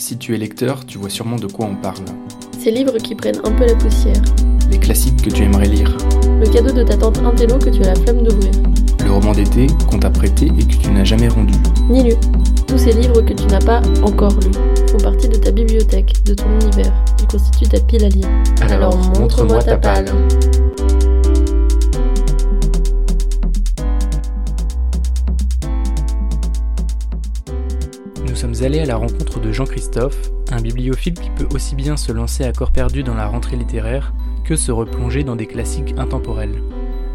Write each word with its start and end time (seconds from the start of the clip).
Si 0.00 0.16
tu 0.16 0.34
es 0.34 0.38
lecteur, 0.38 0.86
tu 0.86 0.96
vois 0.96 1.10
sûrement 1.10 1.36
de 1.36 1.46
quoi 1.46 1.66
on 1.66 1.74
parle. 1.74 2.06
Ces 2.58 2.70
livres 2.70 2.96
qui 2.96 3.14
prennent 3.14 3.40
un 3.44 3.52
peu 3.52 3.66
la 3.66 3.74
poussière. 3.74 4.22
Les 4.70 4.78
classiques 4.78 5.20
que 5.20 5.28
tu 5.28 5.42
aimerais 5.42 5.66
lire. 5.66 5.94
Le 6.40 6.48
cadeau 6.48 6.72
de 6.72 6.82
ta 6.82 6.96
tante 6.96 7.18
Intello 7.18 7.58
que 7.58 7.68
tu 7.68 7.82
as 7.82 7.88
la 7.88 7.94
flemme 7.96 8.22
d'ouvrir. 8.22 8.50
Le 9.04 9.12
roman 9.12 9.32
d'été 9.32 9.66
qu'on 9.90 9.98
t'a 9.98 10.08
prêté 10.08 10.46
et 10.46 10.64
que 10.64 10.74
tu 10.74 10.90
n'as 10.90 11.04
jamais 11.04 11.28
rendu. 11.28 11.52
Ni 11.90 12.02
lu. 12.02 12.14
Tous 12.66 12.78
ces 12.78 12.94
livres 12.94 13.20
que 13.20 13.34
tu 13.34 13.44
n'as 13.48 13.60
pas 13.60 13.82
encore 14.02 14.32
lus 14.40 14.90
font 14.90 15.04
partie 15.04 15.28
de 15.28 15.36
ta 15.36 15.50
bibliothèque, 15.50 16.14
de 16.24 16.32
ton 16.32 16.48
univers. 16.62 16.94
Ils 17.20 17.26
constituent 17.26 17.68
ta 17.68 17.80
pile 17.80 18.04
à 18.06 18.08
lire. 18.08 18.28
Alors, 18.70 18.96
montre-moi 19.18 19.62
ta 19.62 19.76
palle. 19.76 20.06
Sommes 28.60 28.66
allés 28.66 28.80
à 28.80 28.84
la 28.84 28.96
rencontre 28.96 29.40
de 29.40 29.52
Jean-Christophe, 29.52 30.32
un 30.50 30.60
bibliophile 30.60 31.14
qui 31.14 31.30
peut 31.30 31.48
aussi 31.54 31.74
bien 31.74 31.96
se 31.96 32.12
lancer 32.12 32.44
à 32.44 32.52
corps 32.52 32.72
perdu 32.72 33.02
dans 33.02 33.14
la 33.14 33.26
rentrée 33.26 33.56
littéraire 33.56 34.12
que 34.44 34.54
se 34.54 34.70
replonger 34.70 35.24
dans 35.24 35.34
des 35.34 35.46
classiques 35.46 35.94
intemporels. 35.96 36.62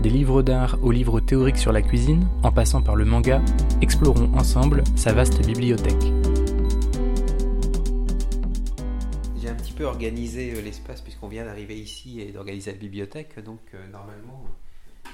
Des 0.02 0.10
livres 0.10 0.42
d'art 0.42 0.80
aux 0.82 0.90
livres 0.90 1.20
théoriques 1.20 1.60
sur 1.60 1.72
la 1.72 1.84
cuisine, 1.84 2.28
en 2.42 2.52
passant 2.52 2.82
par 2.82 2.96
le 2.96 3.06
manga, 3.06 3.44
explorons 3.80 4.34
ensemble 4.34 4.84
sa 4.96 5.14
vaste 5.14 5.46
bibliothèque. 5.46 6.12
J'ai 9.40 9.50
un 9.50 9.56
petit 9.56 9.74
peu 9.74 9.84
organisé 9.84 10.52
euh, 10.56 10.62
l'espace 10.64 11.02
puisqu'on 11.02 11.28
vient 11.28 11.46
d'arriver 11.46 11.78
ici 11.78 12.22
et 12.22 12.32
d'organiser 12.32 12.72
la 12.72 12.78
bibliothèque. 12.78 13.40
Donc 13.44 13.60
euh, 13.76 13.88
normalement, 13.92 14.46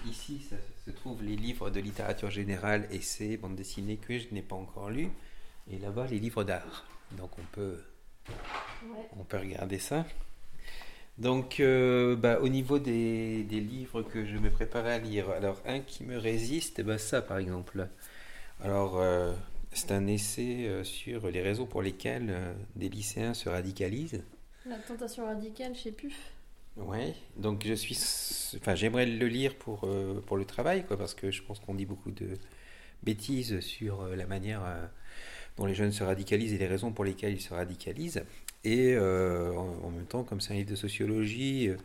ici 0.10 0.40
se 0.86 0.92
trouve 0.92 1.22
les 1.24 1.36
livres 1.36 1.70
de 1.70 1.82
littérature 1.82 2.32
générale, 2.32 2.88
essais, 2.90 3.36
bandes 3.36 3.58
dessinées 3.58 3.98
que 3.98 4.18
je 4.18 4.28
n'ai 4.32 4.42
pas 4.42 4.56
encore 4.56 4.90
lus. 4.90 5.10
Et 5.70 5.78
là-bas, 5.78 6.08
les 6.08 6.20
livres 6.20 6.44
d'art. 6.44 6.86
Donc 7.18 7.32
on 7.38 7.44
peut, 7.52 7.78
on 9.18 9.24
peut 9.24 9.38
regarder 9.38 9.80
ça. 9.80 10.06
Donc 11.18 11.60
euh, 11.60 12.16
bah, 12.16 12.40
au 12.40 12.48
niveau 12.48 12.80
des, 12.80 13.44
des 13.44 13.60
livres 13.60 14.02
que 14.02 14.26
je 14.26 14.38
me 14.38 14.50
préparais 14.50 14.94
à 14.94 15.00
lire, 15.00 15.30
alors 15.30 15.62
un 15.66 15.80
qui 15.82 16.04
me 16.04 16.18
résiste, 16.18 16.82
bah, 16.82 16.98
ça 16.98 17.22
par 17.22 17.38
exemple. 17.38 17.88
Alors 18.64 19.00
euh, 19.00 19.34
c'est 19.72 19.92
un 19.92 20.08
essai 20.08 20.68
euh, 20.68 20.84
sur 20.84 21.30
les 21.30 21.42
raisons 21.42 21.66
pour 21.66 21.82
lesquelles 21.82 22.56
des 22.76 22.90
lycéens 22.90 23.34
se 23.34 23.50
radicalisent. 23.50 24.24
La 24.66 24.78
tentation 24.78 25.26
radicale 25.26 25.76
chez 25.76 25.92
Puf. 25.92 26.16
Ouais, 26.78 27.14
donc 27.36 27.68
je 27.68 27.74
suis, 27.74 27.98
enfin 28.56 28.76
j'aimerais 28.76 29.06
le 29.06 29.28
lire 29.28 29.56
pour 29.56 29.86
pour 30.26 30.38
le 30.38 30.46
travail 30.46 30.86
quoi, 30.86 30.98
parce 30.98 31.14
que 31.14 31.30
je 31.30 31.44
pense 31.44 31.60
qu'on 31.60 31.76
dit 31.76 31.86
beaucoup 31.86 32.12
de 32.12 32.38
bêtises 33.04 33.60
sur 33.60 34.08
la 34.08 34.26
manière 34.26 34.62
dont 35.58 35.66
les 35.66 35.74
jeunes 35.74 35.92
se 35.92 36.04
radicalisent 36.04 36.54
et 36.54 36.58
les 36.58 36.68
raisons 36.68 36.92
pour 36.92 37.06
lesquelles 37.06 37.34
ils 37.34 37.42
se 37.42 37.54
radicalisent. 37.54 38.24
Et 38.64 38.94
euh, 38.94 39.54
en, 39.56 39.90
même 39.90 40.06
temps, 40.06 40.24
comme 40.24 40.40
c'est 40.40 40.54
un 40.54 40.58
livre 40.58 40.70
de 40.70 40.76
sociologie 40.76 41.70
euh, 41.70 41.78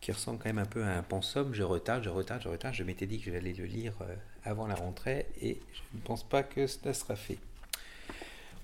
qui 0.00 0.12
ressemble 0.12 0.38
quand 0.38 0.48
même 0.48 0.58
un 0.58 0.66
peu 0.66 0.84
à 0.84 0.96
un 0.96 1.02
pensum, 1.02 1.52
je 1.52 1.62
retarde, 1.62 2.04
je 2.04 2.08
retarde, 2.08 2.42
je 2.42 2.48
retarde. 2.48 2.74
Je 2.74 2.84
m'étais 2.84 3.06
dit 3.06 3.18
que 3.20 3.32
j'allais 3.32 3.52
le 3.52 3.64
lire 3.64 3.94
euh, 4.02 4.14
avant 4.44 4.66
la 4.66 4.74
rentrée 4.74 5.26
et 5.40 5.58
je 5.72 5.96
ne 5.96 6.02
pense 6.02 6.22
pas 6.22 6.42
que 6.42 6.66
cela 6.66 6.94
sera 6.94 7.16
fait. 7.16 7.38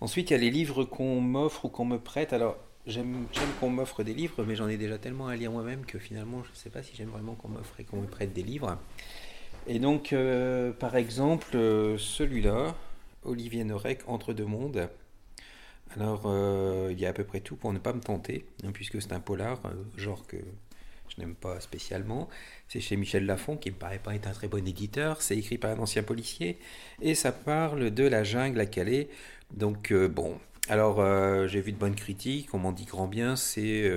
Ensuite, 0.00 0.30
il 0.30 0.34
y 0.34 0.36
a 0.36 0.38
les 0.38 0.50
livres 0.50 0.84
qu'on 0.84 1.20
m'offre 1.20 1.64
ou 1.64 1.68
qu'on 1.68 1.84
me 1.84 1.98
prête. 1.98 2.33
Alors, 2.33 2.56
j'aime 2.86 3.27
qu'on 3.58 3.68
m'offre 3.68 4.02
des 4.05 4.14
livres, 4.14 4.44
mais 4.44 4.55
j'en 4.55 4.68
ai 4.68 4.77
déjà 4.77 4.96
tellement 4.96 5.27
à 5.27 5.36
lire 5.36 5.50
moi-même 5.50 5.84
que 5.84 5.98
finalement, 5.98 6.42
je 6.44 6.50
ne 6.50 6.56
sais 6.56 6.70
pas 6.70 6.83
si 6.83 6.94
j'aime 6.96 7.11
vraiment 7.11 7.34
qu'on 7.34 7.48
m'offre 7.48 7.78
et 7.80 7.84
qu'on 7.84 8.00
me 8.00 8.06
prête 8.06 8.33
des 8.33 8.42
livres. 8.42 8.78
Et 9.66 9.78
donc, 9.78 10.14
par 10.78 10.96
exemple, 10.96 11.52
celui-là, 11.98 12.74
Olivier 13.24 13.64
Norek, 13.64 14.02
Entre 14.06 14.32
deux 14.32 14.44
mondes. 14.46 14.88
Alors, 15.96 16.22
euh, 16.26 16.88
il 16.92 17.00
y 17.00 17.06
a 17.06 17.10
à 17.10 17.12
peu 17.12 17.24
près 17.24 17.40
tout 17.40 17.56
pour 17.56 17.72
ne 17.72 17.78
pas 17.78 17.92
me 17.92 18.00
tenter, 18.00 18.44
hein, 18.64 18.70
puisque 18.72 19.02
c'est 19.02 19.12
un 19.12 19.20
polar, 19.20 19.60
euh, 19.64 19.70
genre 19.96 20.24
que 20.27 20.36
je 21.08 21.20
n'aime 21.20 21.34
pas 21.34 21.58
spécialement. 21.60 22.28
C'est 22.68 22.80
chez 22.80 22.96
Michel 22.96 23.27
Lafon, 23.27 23.56
qui 23.56 23.70
me 23.70 23.77
paraît 23.77 23.98
pas 23.98 24.14
être 24.14 24.28
un 24.28 24.32
très 24.32 24.46
bon 24.46 24.67
éditeur. 24.67 25.20
C'est 25.20 25.36
écrit 25.36 25.58
par 25.58 25.72
un 25.72 25.78
ancien 25.80 26.05
policier. 26.05 26.58
Et 27.02 27.17
ça 27.17 27.33
parle 27.33 27.90
de 27.90 28.05
la 28.06 28.22
jungle 28.22 28.61
à 28.61 28.67
Calais. 28.67 29.08
Donc, 29.52 29.90
euh, 29.90 30.06
bon. 30.08 30.39
Alors, 30.68 31.05
j'ai 31.48 31.61
vu 31.61 31.72
de 31.72 31.77
bonnes 31.78 31.96
critiques. 31.96 32.55
On 32.55 32.58
m'en 32.58 32.70
dit 32.70 32.84
grand 32.84 33.08
bien. 33.08 33.34
C'est. 33.34 33.90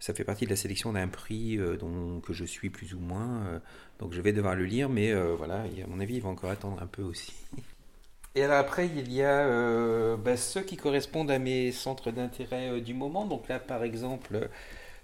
ça 0.00 0.14
fait 0.14 0.24
partie 0.24 0.46
de 0.46 0.50
la 0.50 0.56
sélection 0.56 0.94
d'un 0.94 1.08
prix 1.08 1.58
euh, 1.58 1.76
que 2.22 2.32
je 2.32 2.46
suis 2.46 2.70
plus 2.70 2.94
ou 2.94 2.98
moins. 2.98 3.60
donc, 3.98 4.14
je 4.14 4.20
vais 4.22 4.32
devoir 4.32 4.54
le 4.54 4.64
lire. 4.64 4.88
Mais 4.88 5.12
voilà, 5.34 5.66
il- 5.66 5.82
à 5.82 5.86
mon 5.86 6.00
avis, 6.00 6.14
il 6.14 6.22
va 6.22 6.30
encore 6.30 6.48
attendre 6.50 6.80
un 6.82 6.86
peu 6.86 7.02
aussi. 7.02 7.34
Et 8.36 8.42
alors 8.42 8.58
après, 8.58 8.86
il 8.94 9.10
y 9.10 9.22
a 9.22 9.46
euh, 9.46 10.18
bah, 10.18 10.36
ceux 10.36 10.60
qui 10.60 10.76
correspondent 10.76 11.30
à 11.30 11.38
mes 11.38 11.72
centres 11.72 12.10
d'intérêt 12.10 12.68
euh, 12.68 12.80
du 12.82 12.92
moment. 12.92 13.24
Donc 13.24 13.48
là, 13.48 13.58
par 13.58 13.82
exemple, 13.82 14.34
euh, 14.34 14.48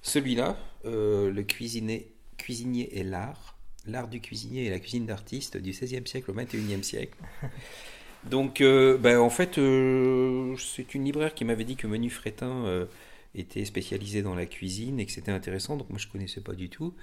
celui-là, 0.03 0.59
euh, 0.84 1.32
le 1.32 1.42
cuisinier, 1.42 2.12
cuisinier 2.37 2.98
et 2.98 3.03
l'art. 3.03 3.56
L'art 3.87 4.09
du 4.09 4.21
cuisinier 4.21 4.66
et 4.66 4.71
la 4.71 4.78
cuisine 4.78 5.06
d'artiste 5.06 5.56
du 5.56 5.71
XVIe 5.71 6.06
siècle 6.06 6.31
au 6.31 6.34
XXIe 6.34 6.84
siècle. 6.84 7.16
Donc, 8.25 8.62
bah, 9.00 9.21
en 9.21 9.31
fait, 9.31 9.54
c'est 9.54 10.94
une 10.94 11.04
libraire 11.04 11.34
qui 11.34 11.44
m'avait 11.44 11.65
dit 11.65 11.75
que 11.75 11.88
Menu 11.88 12.09
Frétin 12.09 12.87
était 13.34 13.65
spécialisé 13.65 14.22
dans 14.22 14.34
la 14.34 14.47
cuisine 14.47 15.00
et 15.00 15.06
que 15.06 15.12
c'était 15.12 15.32
intéressant. 15.32 15.76
Donc, 15.76 15.88
moi, 15.91 15.98
je 15.98 16.09
connaissais 16.09 16.41
pas 16.41 16.53
du 16.53 16.69
tout. 16.69 16.94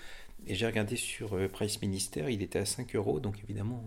Et 0.48 0.56
j'ai 0.56 0.66
regardé 0.66 0.96
sur 0.96 1.36
euh, 1.36 1.48
Price 1.48 1.82
Minister, 1.82 2.26
il 2.30 2.42
était 2.42 2.60
à 2.60 2.66
5 2.66 2.96
euros. 2.96 3.20
Donc, 3.20 3.36
évidemment, 3.44 3.84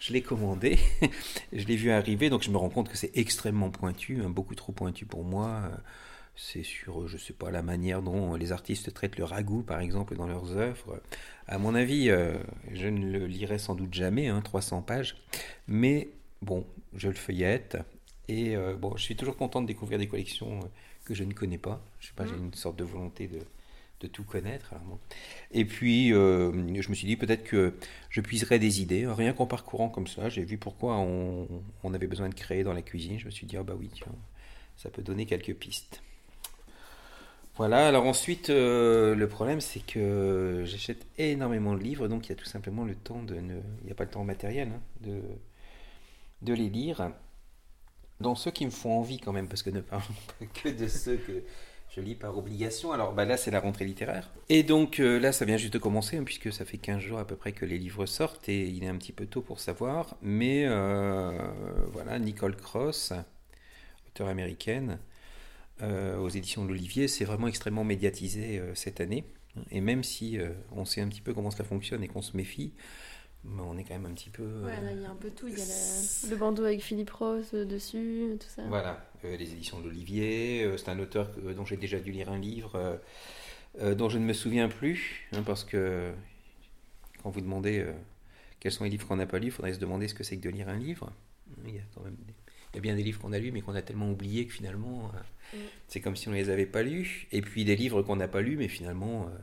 je 0.00 0.12
l'ai 0.12 0.22
commandé. 0.22 0.78
je 1.52 1.64
l'ai 1.64 1.76
vu 1.76 1.90
arriver. 1.90 2.30
Donc, 2.30 2.42
je 2.42 2.50
me 2.50 2.56
rends 2.56 2.68
compte 2.68 2.88
que 2.88 2.96
c'est 2.96 3.16
extrêmement 3.16 3.70
pointu, 3.70 4.20
hein, 4.22 4.30
beaucoup 4.30 4.54
trop 4.54 4.72
pointu 4.72 5.06
pour 5.06 5.24
moi. 5.24 5.70
C'est 6.36 6.62
sur, 6.62 7.02
euh, 7.02 7.06
je 7.06 7.16
sais 7.16 7.32
pas, 7.32 7.50
la 7.50 7.62
manière 7.62 8.02
dont 8.02 8.34
les 8.34 8.52
artistes 8.52 8.92
traitent 8.92 9.16
le 9.16 9.24
ragoût, 9.24 9.62
par 9.62 9.80
exemple, 9.80 10.16
dans 10.16 10.26
leurs 10.26 10.56
œuvres. 10.56 11.00
À 11.46 11.58
mon 11.58 11.74
avis, 11.74 12.10
euh, 12.10 12.36
je 12.72 12.88
ne 12.88 13.10
le 13.10 13.26
lirai 13.26 13.58
sans 13.58 13.74
doute 13.74 13.94
jamais, 13.94 14.28
hein, 14.28 14.40
300 14.42 14.82
pages. 14.82 15.16
Mais 15.68 16.08
bon, 16.42 16.66
je 16.94 17.08
le 17.08 17.14
feuillette. 17.14 17.78
Et 18.30 18.56
bon, 18.78 18.94
je 18.94 19.02
suis 19.02 19.16
toujours 19.16 19.38
content 19.38 19.62
de 19.62 19.66
découvrir 19.66 19.98
des 19.98 20.06
collections 20.06 20.60
que 21.08 21.14
je 21.14 21.24
ne 21.24 21.32
connais 21.32 21.58
pas. 21.58 21.82
Je 22.00 22.08
sais 22.08 22.12
pas, 22.14 22.26
j'ai 22.26 22.36
une 22.36 22.54
sorte 22.54 22.76
de 22.76 22.84
volonté 22.84 23.26
de, 23.26 23.40
de 24.00 24.06
tout 24.06 24.24
connaître. 24.24 24.72
alors 24.72 24.84
bon. 24.84 24.98
Et 25.50 25.64
puis, 25.64 26.12
euh, 26.12 26.52
je 26.80 26.88
me 26.88 26.94
suis 26.94 27.06
dit 27.06 27.16
peut-être 27.16 27.44
que 27.44 27.74
je 28.10 28.20
puiserais 28.20 28.58
des 28.58 28.80
idées. 28.82 29.06
Rien 29.06 29.32
qu'en 29.32 29.46
parcourant 29.46 29.88
comme 29.88 30.06
ça, 30.06 30.28
j'ai 30.28 30.44
vu 30.44 30.58
pourquoi 30.58 30.98
on, 30.98 31.48
on 31.82 31.94
avait 31.94 32.06
besoin 32.06 32.28
de 32.28 32.34
créer 32.34 32.62
dans 32.62 32.74
la 32.74 32.82
cuisine. 32.82 33.18
Je 33.18 33.26
me 33.26 33.30
suis 33.30 33.46
dit, 33.46 33.56
ah 33.56 33.62
bah 33.62 33.74
oui, 33.78 33.90
tiens, 33.92 34.12
ça 34.76 34.90
peut 34.90 35.02
donner 35.02 35.26
quelques 35.26 35.54
pistes. 35.54 36.02
Voilà, 37.56 37.88
alors 37.88 38.06
ensuite, 38.06 38.50
euh, 38.50 39.16
le 39.16 39.28
problème 39.28 39.60
c'est 39.60 39.84
que 39.84 40.62
j'achète 40.64 41.04
énormément 41.18 41.74
de 41.74 41.82
livres, 41.82 42.06
donc 42.06 42.26
il 42.26 42.28
y 42.28 42.32
a 42.32 42.36
tout 42.36 42.44
simplement 42.44 42.84
le 42.84 42.94
temps 42.94 43.20
de 43.24 43.34
ne... 43.34 43.56
Il 43.80 43.86
n'y 43.86 43.90
a 43.90 43.96
pas 43.96 44.04
le 44.04 44.10
temps 44.10 44.22
matériel 44.22 44.68
hein, 44.68 44.80
de, 45.00 45.20
de 46.42 46.52
les 46.54 46.68
lire. 46.68 47.10
Dans 48.20 48.34
ceux 48.34 48.50
qui 48.50 48.64
me 48.64 48.70
font 48.70 48.98
envie 48.98 49.18
quand 49.18 49.32
même, 49.32 49.48
parce 49.48 49.62
que 49.62 49.70
ne 49.70 49.80
parlons 49.80 50.04
pas 50.38 50.46
que 50.46 50.68
de 50.68 50.88
ceux 50.88 51.16
que 51.16 51.42
je 51.94 52.00
lis 52.00 52.14
par 52.14 52.36
obligation. 52.36 52.92
Alors 52.92 53.12
bah 53.12 53.24
là, 53.24 53.36
c'est 53.36 53.50
la 53.50 53.60
rentrée 53.60 53.84
littéraire. 53.84 54.30
Et 54.48 54.62
donc 54.62 55.00
euh, 55.00 55.18
là, 55.18 55.32
ça 55.32 55.44
vient 55.44 55.56
juste 55.56 55.72
de 55.72 55.78
commencer, 55.78 56.16
hein, 56.16 56.24
puisque 56.24 56.52
ça 56.52 56.64
fait 56.64 56.78
15 56.78 57.00
jours 57.00 57.18
à 57.18 57.26
peu 57.26 57.36
près 57.36 57.52
que 57.52 57.64
les 57.64 57.78
livres 57.78 58.06
sortent, 58.06 58.48
et 58.48 58.68
il 58.68 58.84
est 58.84 58.88
un 58.88 58.96
petit 58.96 59.12
peu 59.12 59.26
tôt 59.26 59.40
pour 59.40 59.60
savoir. 59.60 60.16
Mais 60.22 60.64
euh, 60.66 61.32
voilà, 61.92 62.18
Nicole 62.18 62.56
Cross, 62.56 63.12
auteure 64.08 64.28
américaine, 64.28 64.98
euh, 65.82 66.18
aux 66.18 66.28
éditions 66.28 66.64
de 66.64 66.68
l'Olivier, 66.68 67.08
c'est 67.08 67.24
vraiment 67.24 67.46
extrêmement 67.46 67.84
médiatisé 67.84 68.60
cette 68.74 69.00
année. 69.00 69.24
Et 69.70 69.80
même 69.80 70.04
si 70.04 70.38
on 70.72 70.84
sait 70.84 71.00
un 71.00 71.08
petit 71.08 71.20
peu 71.20 71.34
comment 71.34 71.50
cela 71.50 71.64
fonctionne 71.64 72.02
et 72.04 72.08
qu'on 72.08 72.22
se 72.22 72.36
méfie, 72.36 72.72
on 73.46 73.76
est 73.78 73.84
quand 73.84 73.94
même 73.94 74.06
un 74.06 74.14
petit 74.14 74.30
peu... 74.30 74.42
euh, 74.42 74.64
Ouais, 74.66 74.80
là, 74.80 74.92
il 74.92 75.00
y 75.02 75.04
a 75.06 75.10
un 75.10 75.14
peu 75.14 75.30
tout. 75.30 75.48
Il 75.48 75.58
y 75.58 75.62
a 75.62 75.64
la- 75.64 76.30
le 76.30 76.36
bandeau 76.36 76.64
avec 76.64 76.82
Philippe 76.82 77.10
Ross 77.10 77.54
euh, 77.54 77.64
dessus, 77.64 78.36
tout 78.40 78.48
ça. 78.48 78.62
Voilà, 78.68 79.04
euh, 79.24 79.36
les 79.36 79.52
éditions 79.52 79.78
de 79.80 79.84
l'Olivier, 79.84 80.64
euh, 80.64 80.76
c'est 80.76 80.90
un 80.90 80.98
auteur 80.98 81.30
dont 81.56 81.64
j'ai 81.64 81.76
déjà 81.76 81.98
dû 82.00 82.12
lire 82.12 82.30
un 82.30 82.38
livre, 82.38 82.74
euh, 82.74 82.96
euh, 83.80 83.94
dont 83.94 84.08
je 84.08 84.18
ne 84.18 84.24
me 84.24 84.32
souviens 84.32 84.68
plus, 84.68 85.28
hein, 85.32 85.42
parce 85.44 85.64
que 85.64 86.12
quand 87.22 87.30
vous 87.30 87.40
demandez 87.40 87.78
euh, 87.80 87.92
quels 88.60 88.72
sont 88.72 88.84
les 88.84 88.90
livres 88.90 89.06
qu'on 89.06 89.16
n'a 89.16 89.26
pas 89.26 89.38
lus, 89.38 89.46
il 89.46 89.52
faudrait 89.52 89.74
se 89.74 89.78
demander 89.80 90.08
ce 90.08 90.14
que 90.14 90.24
c'est 90.24 90.36
que 90.36 90.42
de 90.42 90.50
lire 90.50 90.68
un 90.68 90.76
livre. 90.78 91.12
Il 91.66 91.74
y 91.74 91.78
a 91.78 91.82
quand 91.94 92.02
même 92.02 92.16
des- 92.16 92.34
il 92.72 92.76
y 92.76 92.78
a 92.78 92.80
bien 92.82 92.94
des 92.96 93.02
livres 93.02 93.20
qu'on 93.20 93.32
a 93.32 93.38
lus, 93.38 93.50
mais 93.52 93.62
qu'on 93.62 93.74
a 93.74 93.82
tellement 93.82 94.10
oubliés 94.10 94.46
que 94.46 94.52
finalement, 94.52 95.10
euh, 95.14 95.56
Mm. 95.56 95.60
c'est 95.88 96.00
comme 96.02 96.16
si 96.16 96.28
on 96.28 96.32
ne 96.32 96.36
les 96.36 96.50
avait 96.50 96.66
pas 96.66 96.82
lus. 96.82 97.26
Et 97.32 97.40
puis 97.40 97.64
des 97.64 97.76
livres 97.76 98.02
qu'on 98.02 98.16
n'a 98.16 98.28
pas 98.28 98.42
lus, 98.42 98.56
mais 98.58 98.68
finalement, 98.68 99.22
euh, 99.26 99.38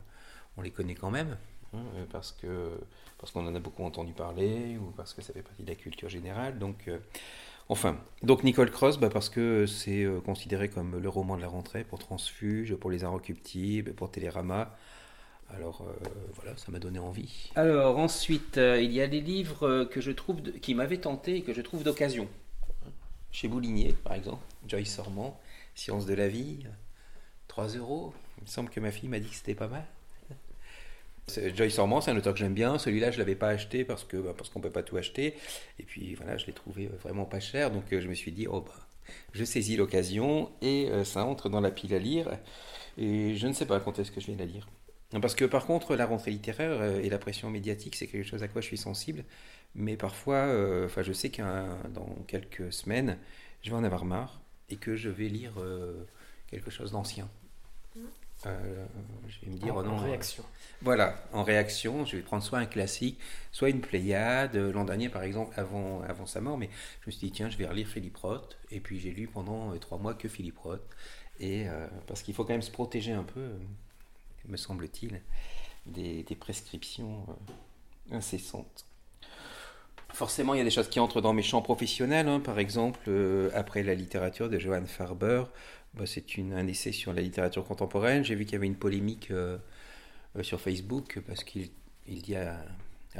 on 0.58 0.62
les 0.62 0.70
connaît 0.70 0.94
quand 0.96 1.10
même, 1.10 1.36
hein, 1.76 1.84
euh, 1.98 2.06
parce 2.12 2.32
que 2.32 2.72
parce 3.18 3.32
qu'on 3.32 3.48
en 3.48 3.56
a 3.56 3.60
beaucoup 3.60 3.84
entendu 3.84 4.14
parler, 4.14 4.78
ou 4.78 4.92
parce 4.92 5.14
que 5.14 5.22
ça 5.22 5.34
fait 5.34 5.42
partie 5.42 5.64
de 5.64 5.70
la 5.70 5.76
culture 5.76 6.10
générale. 6.10 6.60
Donc, 6.60 6.88
euh, 6.88 7.00
enfin, 7.70 7.98
donc 8.24 8.44
Nicole 8.44 8.70
Cross, 8.70 9.00
bah, 9.00 9.10
parce 9.10 9.30
que 9.30 9.66
c'est 9.66 10.04
euh, 10.04 10.20
considéré 10.20 10.70
comme 10.70 11.00
le 11.00 11.10
roman 11.10 11.38
de 11.38 11.42
la 11.42 11.48
rentrée 11.48 11.84
pour 11.84 12.00
Transfuge, 12.00 12.76
pour 12.76 12.92
Les 12.92 13.04
Inrecuptibles, 13.04 13.94
pour 13.94 14.12
Télérama. 14.12 14.76
Alors 15.56 15.86
voilà, 16.34 16.58
ça 16.58 16.72
m'a 16.72 16.80
donné 16.80 16.98
envie. 16.98 17.52
Alors 17.56 18.00
ensuite, 18.00 18.58
il 18.58 18.92
y 18.92 19.00
a 19.00 19.08
des 19.08 19.22
livres 19.22 19.84
que 19.84 20.02
je 20.02 20.12
trouve 20.12 20.42
qui 20.42 20.74
m'avaient 20.74 20.98
tenté 20.98 21.36
et 21.36 21.42
que 21.44 21.54
je 21.54 21.62
trouve 21.62 21.84
d'occasion. 21.84 22.28
chez 23.32 23.48
Boulinier, 23.48 23.94
par 24.04 24.14
exemple, 24.14 24.42
Joyce 24.68 24.92
Sormand, 24.96 25.40
Sciences 25.76 26.08
de 26.08 26.16
la 26.16 26.28
vie, 26.28 26.66
3 27.48 27.68
euros. 27.78 28.14
Il 28.40 28.44
me 28.44 28.48
semble 28.48 28.70
que 28.70 28.80
ma 28.80 28.92
fille 28.92 29.08
m'a 29.08 29.20
dit 29.20 29.30
que 29.30 29.36
c'était 29.36 29.56
pas 29.56 29.68
mal. 29.68 29.86
Joyce 31.28 31.74
Sormand, 31.74 32.02
c'est 32.02 32.12
un 32.12 32.18
auteur 32.18 32.34
que 32.34 32.40
j'aime 32.40 32.54
bien. 32.54 32.78
Celui-là, 32.78 33.12
je 33.12 33.16
ne 33.16 33.20
l'avais 33.20 33.36
pas 33.36 33.50
acheté 33.50 33.84
parce 33.84 34.04
que 34.04 34.18
bah, 34.18 34.34
parce 34.38 34.50
qu'on 34.50 34.60
ne 34.60 34.64
peut 34.64 34.72
pas 34.72 34.84
tout 34.84 34.98
acheter. 34.98 35.34
Et 35.80 35.84
puis 35.84 36.16
voilà, 36.16 36.38
je 36.38 36.46
l'ai 36.46 36.54
trouvé 36.54 36.88
vraiment 37.02 37.26
pas 37.26 37.40
cher. 37.40 37.72
Donc 37.72 37.86
je 37.92 38.08
me 38.08 38.14
suis 38.14 38.32
dit, 38.32 38.48
oh 38.48 38.62
bah, 38.62 38.88
je 39.34 39.44
saisis 39.44 39.76
l'occasion 39.76 40.52
et 40.62 40.90
ça 41.04 41.26
entre 41.26 41.50
dans 41.50 41.62
la 41.62 41.72
pile 41.72 41.94
à 41.94 42.00
lire. 42.00 42.30
Et 42.98 43.36
je 43.36 43.48
ne 43.48 43.54
sais 43.54 43.66
pas 43.66 43.80
quand 43.80 44.00
est-ce 44.00 44.12
que 44.12 44.22
je 44.22 44.28
vais 44.28 44.38
la 44.38 44.46
lire. 44.46 44.68
Parce 45.22 45.36
que 45.36 45.46
par 45.46 45.66
contre, 45.66 45.96
la 45.96 46.06
rentrée 46.06 46.32
littéraire 46.32 46.84
et 46.84 47.10
la 47.10 47.18
pression 47.18 47.50
médiatique, 47.50 47.96
c'est 47.96 48.08
quelque 48.08 48.28
chose 48.28 48.44
à 48.44 48.48
quoi 48.48 48.62
je 48.62 48.68
suis 48.68 48.78
sensible. 48.78 49.24
Mais 49.74 49.98
parfois, 49.98 50.48
enfin, 50.86 51.02
je 51.02 51.12
sais 51.12 51.30
qu'un 51.30 51.78
dans 51.94 52.08
quelques 52.28 52.72
semaines, 52.72 53.18
je 53.62 53.72
vais 53.72 53.76
en 53.76 53.84
avoir 53.84 54.06
marre 54.06 54.42
et 54.70 54.76
que 54.76 54.96
je 54.96 55.10
vais 55.10 55.28
lire 55.28 55.54
quelque 56.48 56.70
chose 56.70 56.92
d'ancien. 56.92 57.30
Euh, 58.46 58.86
je 59.28 59.46
vais 59.46 59.52
me 59.52 59.58
dire, 59.58 59.76
en, 59.76 59.80
oh 59.80 59.84
non, 59.84 59.94
en 59.94 59.98
réaction. 59.98 60.44
Voilà, 60.82 61.16
en 61.34 61.44
réaction, 61.44 62.06
je 62.06 62.18
vais 62.18 62.22
prendre 62.22 62.44
soit 62.44 62.60
un 62.60 62.66
classique, 62.66 63.20
soit 63.52 63.70
une 63.70 63.82
Pléiade. 63.82 64.56
L'an 64.56 64.86
dernier, 64.86 65.10
par 65.10 65.24
exemple, 65.24 65.54
avant, 65.60 66.02
avant 66.02 66.26
sa 66.26 66.42
mort, 66.42 66.58
mais 66.58 66.70
je 67.02 67.08
me 67.08 67.12
suis 67.12 67.28
dit, 67.28 67.32
tiens, 67.32 67.50
je 67.50 67.58
vais 67.58 67.66
relire 67.66 67.88
Philippe 67.88 68.18
Roth. 68.18 68.58
Et 68.72 68.80
puis 68.80 69.00
j'ai 69.00 69.12
lu 69.12 69.28
pendant 69.28 69.74
euh, 69.74 69.80
trois 69.80 69.98
mois 69.98 70.14
que 70.14 70.28
Philippe 70.28 70.60
Roth. 70.60 70.84
Et, 71.40 71.68
euh, 71.68 71.88
parce 72.08 72.22
qu'il 72.22 72.34
faut 72.34 72.44
quand 72.44 72.54
même 72.54 72.62
se 72.62 72.72
protéger 72.72 73.14
un 73.14 73.24
peu, 73.24 73.52
me 74.48 74.58
semble-t-il, 74.58 75.22
des, 75.86 76.24
des, 76.24 76.36
prescriptions 76.36 77.26
incessantes. 78.12 78.86
Forcément, 80.16 80.54
il 80.54 80.60
y 80.60 80.62
a 80.62 80.64
des 80.64 80.72
choses 80.72 80.88
qui 80.88 81.02
entrent 81.02 81.20
dans 81.20 81.34
mes 81.34 81.44
champs 81.44 81.62
professionnels. 81.62 82.30
Hein. 82.30 82.40
Par 82.40 82.58
exemple, 82.58 83.12
après 83.54 83.84
la 83.84 83.94
littérature 83.94 84.50
de 84.50 84.58
Johann 84.58 84.88
Farber, 84.88 85.44
bah, 85.96 86.06
c'est 86.06 86.26
un 86.40 86.68
essai 86.68 86.92
sur 86.92 87.14
la 87.14 87.22
littérature 87.22 87.64
contemporaine. 87.64 88.24
J'ai 88.24 88.36
vu 88.36 88.44
qu'il 88.44 88.54
y 88.54 88.56
avait 88.58 88.66
une 88.66 88.76
polémique 88.76 89.32
euh, 89.32 89.58
euh, 90.38 90.44
sur 90.44 90.60
Facebook 90.60 91.20
parce 91.26 91.44
qu'il 91.44 91.70
il 92.08 92.22
dit 92.22 92.36
à, 92.36 92.58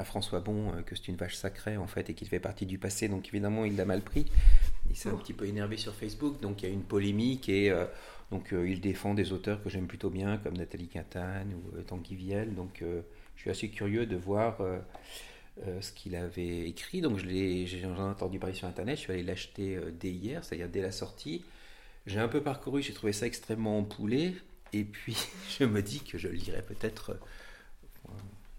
François 0.04 0.40
Bon 0.40 0.72
euh, 0.72 0.82
que 0.82 0.94
c'est 0.94 1.08
une 1.08 1.16
vache 1.16 1.36
sacrée 1.36 1.78
en 1.78 1.86
fait 1.86 2.10
et 2.10 2.14
qu'il 2.14 2.28
fait 2.28 2.38
partie 2.38 2.66
du 2.66 2.76
passé. 2.76 3.08
Donc 3.08 3.28
évidemment, 3.28 3.64
il 3.64 3.76
l'a 3.76 3.86
mal 3.86 4.02
pris. 4.02 4.26
Il 4.90 4.96
s'est 4.96 5.08
un 5.08 5.16
petit 5.16 5.32
peu 5.32 5.46
énervé 5.46 5.78
sur 5.78 5.94
Facebook. 5.94 6.40
Donc 6.40 6.62
il 6.62 6.68
y 6.68 6.70
a 6.70 6.72
une 6.72 6.84
polémique 6.84 7.48
et 7.48 7.74
donc 8.30 8.52
il 8.52 8.80
défend 8.80 9.14
des 9.14 9.32
auteurs 9.32 9.62
que 9.62 9.70
j'aime 9.70 9.86
plutôt 9.86 10.10
bien 10.10 10.36
comme 10.36 10.56
Nathalie 10.56 10.88
Quintane 10.88 11.54
ou 11.54 11.80
Tanguy 11.82 12.14
Viel. 12.14 12.54
Donc 12.54 12.82
je 12.82 13.40
suis 13.40 13.50
assez 13.50 13.70
curieux 13.70 14.04
de 14.04 14.16
voir. 14.16 14.58
Ce 15.80 15.92
qu'il 15.92 16.16
avait 16.16 16.68
écrit. 16.68 17.00
Donc, 17.00 17.18
j'en 17.18 17.28
ai 17.28 17.66
entendu 17.98 18.38
parler 18.38 18.54
sur 18.54 18.68
Internet. 18.68 18.96
Je 18.96 19.02
suis 19.02 19.12
allé 19.12 19.22
l'acheter 19.22 19.78
dès 19.98 20.10
hier, 20.10 20.44
c'est-à-dire 20.44 20.68
dès 20.68 20.82
la 20.82 20.92
sortie. 20.92 21.44
J'ai 22.06 22.20
un 22.20 22.28
peu 22.28 22.40
parcouru, 22.40 22.82
j'ai 22.82 22.92
trouvé 22.92 23.12
ça 23.12 23.26
extrêmement 23.26 23.78
empoulé. 23.78 24.34
Et 24.72 24.84
puis, 24.84 25.16
je 25.58 25.64
me 25.64 25.82
dis 25.82 26.00
que 26.00 26.18
je 26.18 26.28
le 26.28 26.34
lirai 26.34 26.62
peut-être 26.62 27.10
euh, 27.10 28.12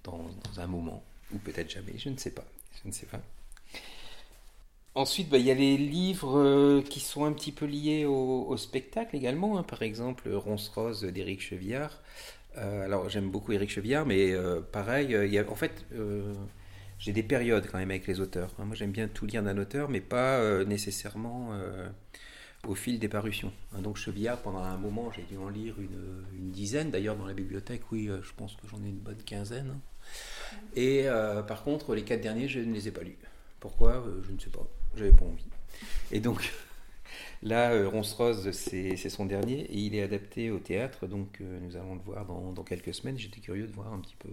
dans, 0.03 0.29
un 0.57 0.67
moment, 0.67 1.03
ou 1.33 1.37
peut-être 1.37 1.69
jamais, 1.69 1.97
je 1.97 2.09
ne 2.09 2.17
sais 2.17 2.31
pas. 2.31 2.45
Je 2.81 2.87
ne 2.87 2.93
sais 2.93 3.05
pas. 3.05 3.21
Ensuite, 4.95 5.29
bah, 5.29 5.37
il 5.37 5.45
y 5.45 5.51
a 5.51 5.53
les 5.53 5.77
livres 5.77 6.39
euh, 6.39 6.81
qui 6.81 6.99
sont 6.99 7.23
un 7.25 7.31
petit 7.31 7.51
peu 7.51 7.65
liés 7.65 8.05
au, 8.05 8.55
spectacle 8.57 9.15
également. 9.15 9.57
Hein. 9.57 9.63
Par 9.63 9.81
exemple, 9.81 10.29
Ronce 10.33 10.69
Rose 10.69 11.03
d'Éric 11.03 11.41
Chevillard. 11.41 12.01
Euh, 12.57 12.85
alors, 12.85 13.07
j'aime 13.07 13.29
beaucoup 13.29 13.51
Éric 13.51 13.69
Chevillard, 13.69 14.05
mais 14.05 14.33
pareil, 14.71 15.15
il 15.23 15.31
y 15.31 15.37
a, 15.37 15.49
en 15.49 15.55
fait, 15.55 15.85
j'ai 16.99 17.13
des 17.13 17.23
périodes 17.23 17.67
quand 17.71 17.77
même 17.77 17.91
avec 17.91 18.07
les 18.07 18.19
auteurs. 18.19 18.51
Moi, 18.57 18.75
j'aime 18.75 18.91
bien 18.91 19.07
tout 19.07 19.25
lire 19.25 19.43
d'un 19.43 19.57
auteur, 19.57 19.89
mais 19.89 20.01
pas 20.01 20.63
nécessairement 20.65 21.53
au 22.67 22.75
fil 22.75 22.99
des 22.99 23.07
parutions. 23.07 23.51
Hein, 23.73 23.81
donc 23.81 23.97
Chevillard, 23.97 24.39
pendant 24.41 24.59
un 24.59 24.77
moment, 24.77 25.11
j'ai 25.11 25.23
dû 25.23 25.37
en 25.37 25.49
lire 25.49 25.75
une, 25.79 26.51
dizaine. 26.51 26.91
D'ailleurs, 26.91 27.15
dans 27.15 27.25
la 27.25 27.33
bibliothèque, 27.33 27.81
oui, 27.91 28.09
euh, 28.09 28.21
je 28.23 28.31
pense 28.35 28.55
que 28.55 28.67
j'en 28.67 28.83
ai 28.83 28.89
une 28.89 28.99
bonne 28.99 29.21
quinzaine. 29.25 29.79
Et 30.75 31.03
euh, 31.05 31.41
par 31.43 31.63
contre, 31.63 31.93
les 31.93 32.03
quatre 32.03 32.21
derniers, 32.21 32.47
je 32.47 32.59
ne 32.59 32.73
les 32.73 32.87
ai 32.87 32.91
pas 32.91 33.03
lus. 33.03 33.17
Pourquoi? 33.59 33.97
Euh, 33.97 34.21
Je 34.23 34.31
ne 34.31 34.39
sais 34.39 34.49
pas. 34.49 34.67
J'avais 34.95 35.11
pas 35.11 35.25
envie. 35.25 35.45
Et 36.11 36.19
donc, 36.19 36.53
là, 37.43 37.87
Ronce 37.87 38.13
Rose, 38.13 38.51
c'est 38.51 39.09
son 39.09 39.25
dernier. 39.25 39.61
Et 39.61 39.77
il 39.77 39.95
est 39.95 40.03
adapté 40.03 40.51
au 40.51 40.59
théâtre. 40.59 41.07
Donc, 41.07 41.39
nous 41.39 41.75
allons 41.75 41.95
le 41.95 42.01
voir 42.01 42.25
dans, 42.25 42.63
quelques 42.63 42.93
semaines. 42.93 43.17
J'étais 43.17 43.39
curieux 43.39 43.67
de 43.67 43.73
voir 43.73 43.93
un 43.93 43.99
petit 43.99 44.15
peu. 44.17 44.29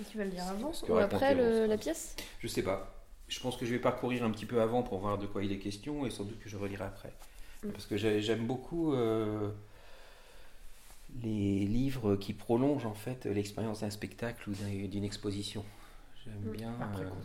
Et 0.00 0.04
tu 0.04 0.18
vas 0.18 0.24
le 0.24 0.30
lire 0.30 0.46
avant 0.46 0.72
ou 0.88 0.96
après 0.96 1.34
la 1.66 1.78
pièce? 1.78 2.16
Je 2.40 2.48
sais 2.48 2.62
pas. 2.62 2.94
Je 3.28 3.40
pense 3.40 3.56
que 3.56 3.66
je 3.66 3.72
vais 3.72 3.78
parcourir 3.78 4.24
un 4.24 4.30
petit 4.30 4.46
peu 4.46 4.60
avant 4.60 4.82
pour 4.82 4.98
voir 4.98 5.18
de 5.18 5.26
quoi 5.26 5.44
il 5.44 5.52
est 5.52 5.58
question 5.58 6.06
et 6.06 6.10
sans 6.10 6.24
doute 6.24 6.38
que 6.40 6.48
je 6.48 6.56
relirai 6.56 6.84
après. 6.84 7.12
Mm. 7.62 7.70
Parce 7.70 7.86
que 7.86 7.96
j'aime 7.96 8.46
beaucoup 8.46 8.94
euh, 8.94 9.50
les 11.22 11.66
livres 11.66 12.16
qui 12.16 12.32
prolongent 12.32 12.86
en 12.86 12.94
fait 12.94 13.26
l'expérience 13.26 13.80
d'un 13.80 13.90
spectacle 13.90 14.48
ou 14.48 14.54
d'une 14.88 15.04
exposition. 15.04 15.64
J'aime 16.24 16.52
mm. 16.52 16.56
bien. 16.56 16.74
Après 16.80 17.04
coup. 17.04 17.16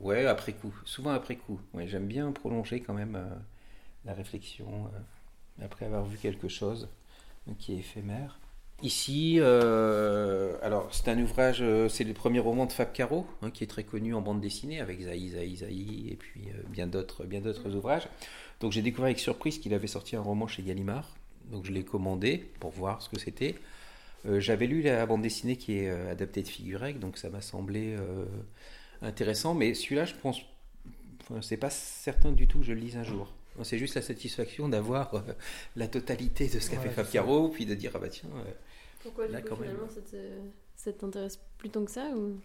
Euh, 0.00 0.04
ouais, 0.04 0.26
après 0.26 0.52
coup. 0.54 0.74
Souvent 0.84 1.10
après 1.10 1.36
coup. 1.36 1.60
Ouais, 1.72 1.86
j'aime 1.86 2.06
bien 2.06 2.32
prolonger 2.32 2.80
quand 2.80 2.94
même 2.94 3.14
euh, 3.14 3.34
la 4.04 4.14
réflexion 4.14 4.90
après 5.62 5.86
avoir 5.86 6.04
vu 6.04 6.18
quelque 6.18 6.48
chose 6.48 6.88
qui 7.58 7.74
est 7.74 7.78
éphémère. 7.78 8.38
Ici, 8.82 9.38
alors 9.40 10.88
c'est 10.92 11.08
un 11.08 11.18
ouvrage, 11.20 11.62
c'est 11.88 12.04
le 12.04 12.14
premier 12.14 12.40
roman 12.40 12.66
de 12.66 12.72
Fab 12.72 12.92
Caro, 12.92 13.26
hein, 13.42 13.50
qui 13.50 13.62
est 13.62 13.68
très 13.68 13.84
connu 13.84 14.14
en 14.14 14.20
bande 14.20 14.40
dessinée 14.40 14.80
avec 14.80 15.02
Zaï, 15.02 15.28
Zaï, 15.28 15.56
Zaï, 15.56 16.08
et 16.10 16.16
puis 16.16 16.48
bien 16.68 16.88
d'autres, 16.88 17.24
ouvrages. 17.76 18.08
Donc 18.60 18.72
j'ai 18.72 18.82
découvert 18.82 19.06
avec 19.06 19.20
surprise 19.20 19.58
qu'il 19.58 19.74
avait 19.74 19.86
sorti 19.86 20.16
un 20.16 20.20
roman 20.20 20.48
chez 20.48 20.62
Gallimard. 20.62 21.08
Donc 21.50 21.64
je 21.64 21.72
l'ai 21.72 21.84
commandé 21.84 22.38
pour 22.60 22.70
voir 22.70 23.02
ce 23.02 23.08
que 23.08 23.18
c'était. 23.18 23.56
Euh, 24.26 24.40
j'avais 24.40 24.66
lu 24.66 24.82
la 24.82 25.04
bande 25.06 25.22
dessinée 25.22 25.56
qui 25.56 25.78
est 25.78 25.90
euh, 25.90 26.12
adaptée 26.12 26.42
de 26.42 26.48
Figurec, 26.48 26.98
donc 26.98 27.18
ça 27.18 27.28
m'a 27.28 27.40
semblé 27.40 27.96
euh, 27.98 28.24
intéressant. 29.00 29.54
Mais 29.54 29.74
celui-là, 29.74 30.04
je 30.04 30.14
pense, 30.14 30.40
enfin, 31.22 31.40
c'est 31.42 31.56
pas 31.56 31.70
certain 31.70 32.30
du 32.30 32.46
tout 32.46 32.60
que 32.60 32.64
je 32.64 32.72
le 32.72 32.80
lise 32.80 32.96
un 32.96 33.02
jour. 33.02 33.32
C'est 33.62 33.78
juste 33.78 33.94
la 33.94 34.02
satisfaction 34.02 34.68
d'avoir 34.68 35.24
la 35.76 35.88
totalité 35.88 36.48
de 36.48 36.58
ce 36.58 36.70
qu'a 36.70 36.80
fait 36.80 36.90
Fab 36.90 37.08
Caro, 37.10 37.48
puis 37.48 37.66
de 37.66 37.74
dire 37.74 37.92
ah 37.94 37.98
bah 37.98 38.08
tiens. 38.08 38.30
Pourquoi 39.02 39.26
là, 39.28 39.42
coup, 39.42 39.56
finalement 39.56 39.88
ça 40.76 40.92
t'intéresse 40.92 41.38
plus 41.58 41.70
tant 41.70 41.84
que 41.84 41.90
ça 41.90 42.10
ou? 42.16 42.38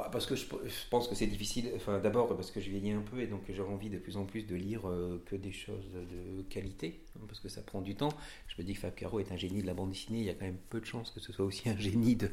Bah, 0.00 0.08
parce 0.10 0.24
que 0.24 0.34
je, 0.34 0.46
pense 0.88 1.08
que 1.08 1.14
c'est 1.14 1.26
difficile. 1.26 1.70
Enfin, 1.76 1.98
d'abord 1.98 2.34
parce 2.34 2.50
que 2.50 2.60
je 2.60 2.70
vieillis 2.70 2.92
un 2.92 3.02
peu 3.02 3.20
et 3.20 3.26
donc 3.26 3.42
j'ai 3.48 3.60
envie 3.60 3.90
de 3.90 3.98
plus 3.98 4.16
en 4.16 4.24
plus 4.24 4.42
de 4.42 4.54
lire 4.54 4.88
euh, 4.88 5.22
que 5.26 5.36
des 5.36 5.52
choses 5.52 5.84
de 5.92 6.42
qualité, 6.48 7.00
hein, 7.16 7.24
parce 7.28 7.40
que 7.40 7.48
ça 7.48 7.60
prend 7.60 7.82
du 7.82 7.94
temps. 7.94 8.12
Je 8.48 8.54
me 8.58 8.66
dis 8.66 8.74
que 8.74 8.80
Fab 8.80 8.94
Caro 8.94 9.20
est 9.20 9.30
un 9.30 9.36
génie 9.36 9.60
de 9.60 9.66
la 9.66 9.74
bande 9.74 9.90
dessinée. 9.90 10.20
Il 10.20 10.24
y 10.24 10.30
a 10.30 10.34
quand 10.34 10.46
même 10.46 10.58
peu 10.70 10.80
de 10.80 10.86
chances 10.86 11.10
que 11.10 11.20
ce 11.20 11.32
soit 11.32 11.44
aussi 11.44 11.68
un 11.68 11.76
génie 11.78 12.16
de, 12.16 12.30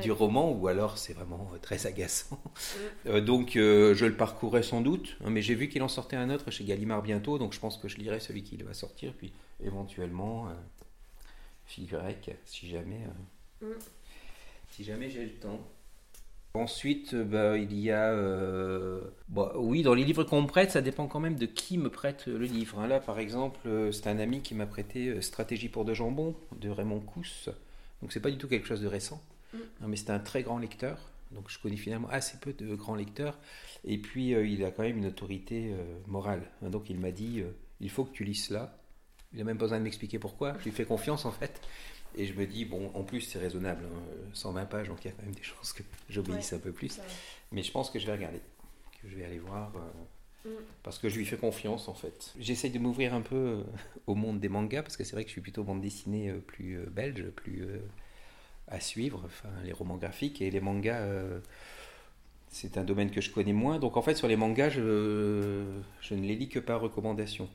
du 0.00 0.10
roman, 0.10 0.52
ou 0.52 0.68
alors 0.68 0.96
c'est 0.96 1.12
vraiment 1.12 1.50
euh, 1.54 1.58
très 1.58 1.86
agaçant. 1.86 2.42
Euh, 3.06 3.20
donc 3.20 3.52
je 3.54 4.04
le 4.04 4.16
parcourrai 4.16 4.62
sans 4.62 4.80
doute, 4.80 5.16
hein, 5.24 5.30
mais 5.30 5.42
j'ai 5.42 5.54
vu 5.54 5.68
qu'il 5.68 5.82
en 5.82 5.88
sortait 5.88 6.16
un 6.16 6.30
autre 6.30 6.50
chez 6.50 6.64
Gallimard 6.64 7.02
bientôt, 7.02 7.38
donc 7.38 7.52
je 7.52 7.60
pense 7.60 7.76
que 7.76 7.88
je 7.88 7.98
lirai 7.98 8.20
celui 8.20 8.42
qui 8.42 8.56
va 8.56 8.74
sortir, 8.74 9.12
puis 9.12 9.32
éventuellement 9.62 10.48
Figurec, 11.66 12.30
si 12.44 12.68
jamais, 12.68 13.06
mm. 13.60 13.66
si 14.70 14.84
jamais 14.84 15.10
j'ai 15.10 15.24
le 15.24 15.34
temps. 15.34 15.60
Ensuite, 16.54 17.14
euh, 17.14 17.24
bah, 17.24 17.56
il 17.56 17.78
y 17.78 17.90
a... 17.90 18.10
Euh, 18.10 19.00
bah, 19.28 19.54
oui, 19.56 19.82
dans 19.82 19.94
les 19.94 20.04
livres 20.04 20.24
qu'on 20.24 20.42
me 20.42 20.46
prête, 20.46 20.70
ça 20.70 20.82
dépend 20.82 21.06
quand 21.06 21.20
même 21.20 21.36
de 21.36 21.46
qui 21.46 21.78
me 21.78 21.88
prête 21.88 22.26
le 22.26 22.44
livre. 22.44 22.78
Hein. 22.78 22.86
Là, 22.86 23.00
par 23.00 23.18
exemple, 23.18 23.60
euh, 23.66 23.90
c'est 23.90 24.06
un 24.06 24.18
ami 24.18 24.42
qui 24.42 24.54
m'a 24.54 24.66
prêté 24.66 25.20
Stratégie 25.22 25.70
pour 25.70 25.86
de 25.86 25.94
jambon 25.94 26.36
de 26.60 26.68
Raymond 26.68 27.00
Cousse. 27.00 27.48
Donc, 28.02 28.12
c'est 28.12 28.20
pas 28.20 28.30
du 28.30 28.36
tout 28.36 28.48
quelque 28.48 28.66
chose 28.66 28.82
de 28.82 28.86
récent. 28.86 29.22
Mm. 29.54 29.58
Mais 29.86 29.96
c'est 29.96 30.10
un 30.10 30.18
très 30.18 30.42
grand 30.42 30.58
lecteur. 30.58 30.98
Donc, 31.30 31.44
je 31.48 31.58
connais 31.58 31.78
finalement 31.78 32.08
assez 32.10 32.36
peu 32.38 32.52
de 32.52 32.74
grands 32.74 32.96
lecteurs. 32.96 33.38
Et 33.84 33.96
puis, 33.96 34.32
il 34.32 34.62
a 34.66 34.70
quand 34.70 34.82
même 34.82 34.98
une 34.98 35.06
autorité 35.06 35.74
morale. 36.06 36.42
Hein. 36.62 36.68
donc, 36.68 36.90
il 36.90 37.00
m'a 37.00 37.10
dit 37.10 37.42
il 37.80 37.88
faut 37.88 38.04
que 38.04 38.12
tu 38.12 38.24
lises 38.24 38.44
cela. 38.44 38.76
Il 39.32 39.38
n'a 39.38 39.44
même 39.44 39.56
pas 39.56 39.64
besoin 39.64 39.78
de 39.78 39.84
m'expliquer 39.84 40.18
pourquoi. 40.18 40.54
Je 40.58 40.64
lui 40.64 40.72
fais 40.72 40.84
confiance, 40.84 41.24
en 41.24 41.32
fait. 41.32 41.58
Et 42.16 42.26
je 42.26 42.34
me 42.34 42.46
dis, 42.46 42.64
bon, 42.64 42.90
en 42.94 43.02
plus, 43.02 43.20
c'est 43.22 43.38
raisonnable, 43.38 43.84
120 44.34 44.60
hein, 44.60 44.66
pages, 44.66 44.88
donc 44.88 45.04
il 45.04 45.08
y 45.08 45.10
a 45.10 45.14
quand 45.14 45.22
même 45.22 45.34
des 45.34 45.42
chances 45.42 45.72
que 45.72 45.82
j'obéisse 46.10 46.52
un 46.52 46.58
peu 46.58 46.72
plus. 46.72 47.00
Mais 47.52 47.62
je 47.62 47.72
pense 47.72 47.90
que 47.90 47.98
je 47.98 48.06
vais 48.06 48.12
regarder, 48.12 48.40
que 49.00 49.08
je 49.08 49.16
vais 49.16 49.24
aller 49.24 49.38
voir, 49.38 49.72
euh, 49.76 50.50
mm. 50.50 50.62
parce 50.82 50.98
que 50.98 51.08
je 51.08 51.16
lui 51.16 51.24
fais 51.24 51.36
confiance, 51.36 51.88
en 51.88 51.94
fait. 51.94 52.34
J'essaye 52.38 52.70
de 52.70 52.78
m'ouvrir 52.78 53.14
un 53.14 53.22
peu 53.22 53.36
euh, 53.36 53.62
au 54.06 54.14
monde 54.14 54.40
des 54.40 54.48
mangas, 54.48 54.82
parce 54.82 54.96
que 54.96 55.04
c'est 55.04 55.12
vrai 55.12 55.24
que 55.24 55.28
je 55.28 55.32
suis 55.32 55.40
plutôt 55.40 55.64
bande 55.64 55.80
dessinée 55.80 56.30
euh, 56.30 56.38
plus 56.38 56.78
belge, 56.90 57.24
plus 57.30 57.66
à 58.68 58.80
suivre, 58.80 59.22
enfin, 59.24 59.48
les 59.64 59.72
romans 59.72 59.96
graphiques, 59.96 60.40
et 60.42 60.50
les 60.50 60.60
mangas 60.60 61.06
c'est 62.48 62.76
un 62.76 62.84
domaine 62.84 63.10
que 63.10 63.22
je 63.22 63.30
connais 63.30 63.54
moins. 63.54 63.78
Donc 63.78 63.96
en 63.96 64.02
fait, 64.02 64.14
sur 64.14 64.28
les 64.28 64.36
mangas, 64.36 64.68
je, 64.68 65.64
je 66.02 66.14
ne 66.14 66.20
les 66.20 66.36
lis 66.36 66.50
que 66.50 66.58
par 66.58 66.82
recommandation. 66.82 67.48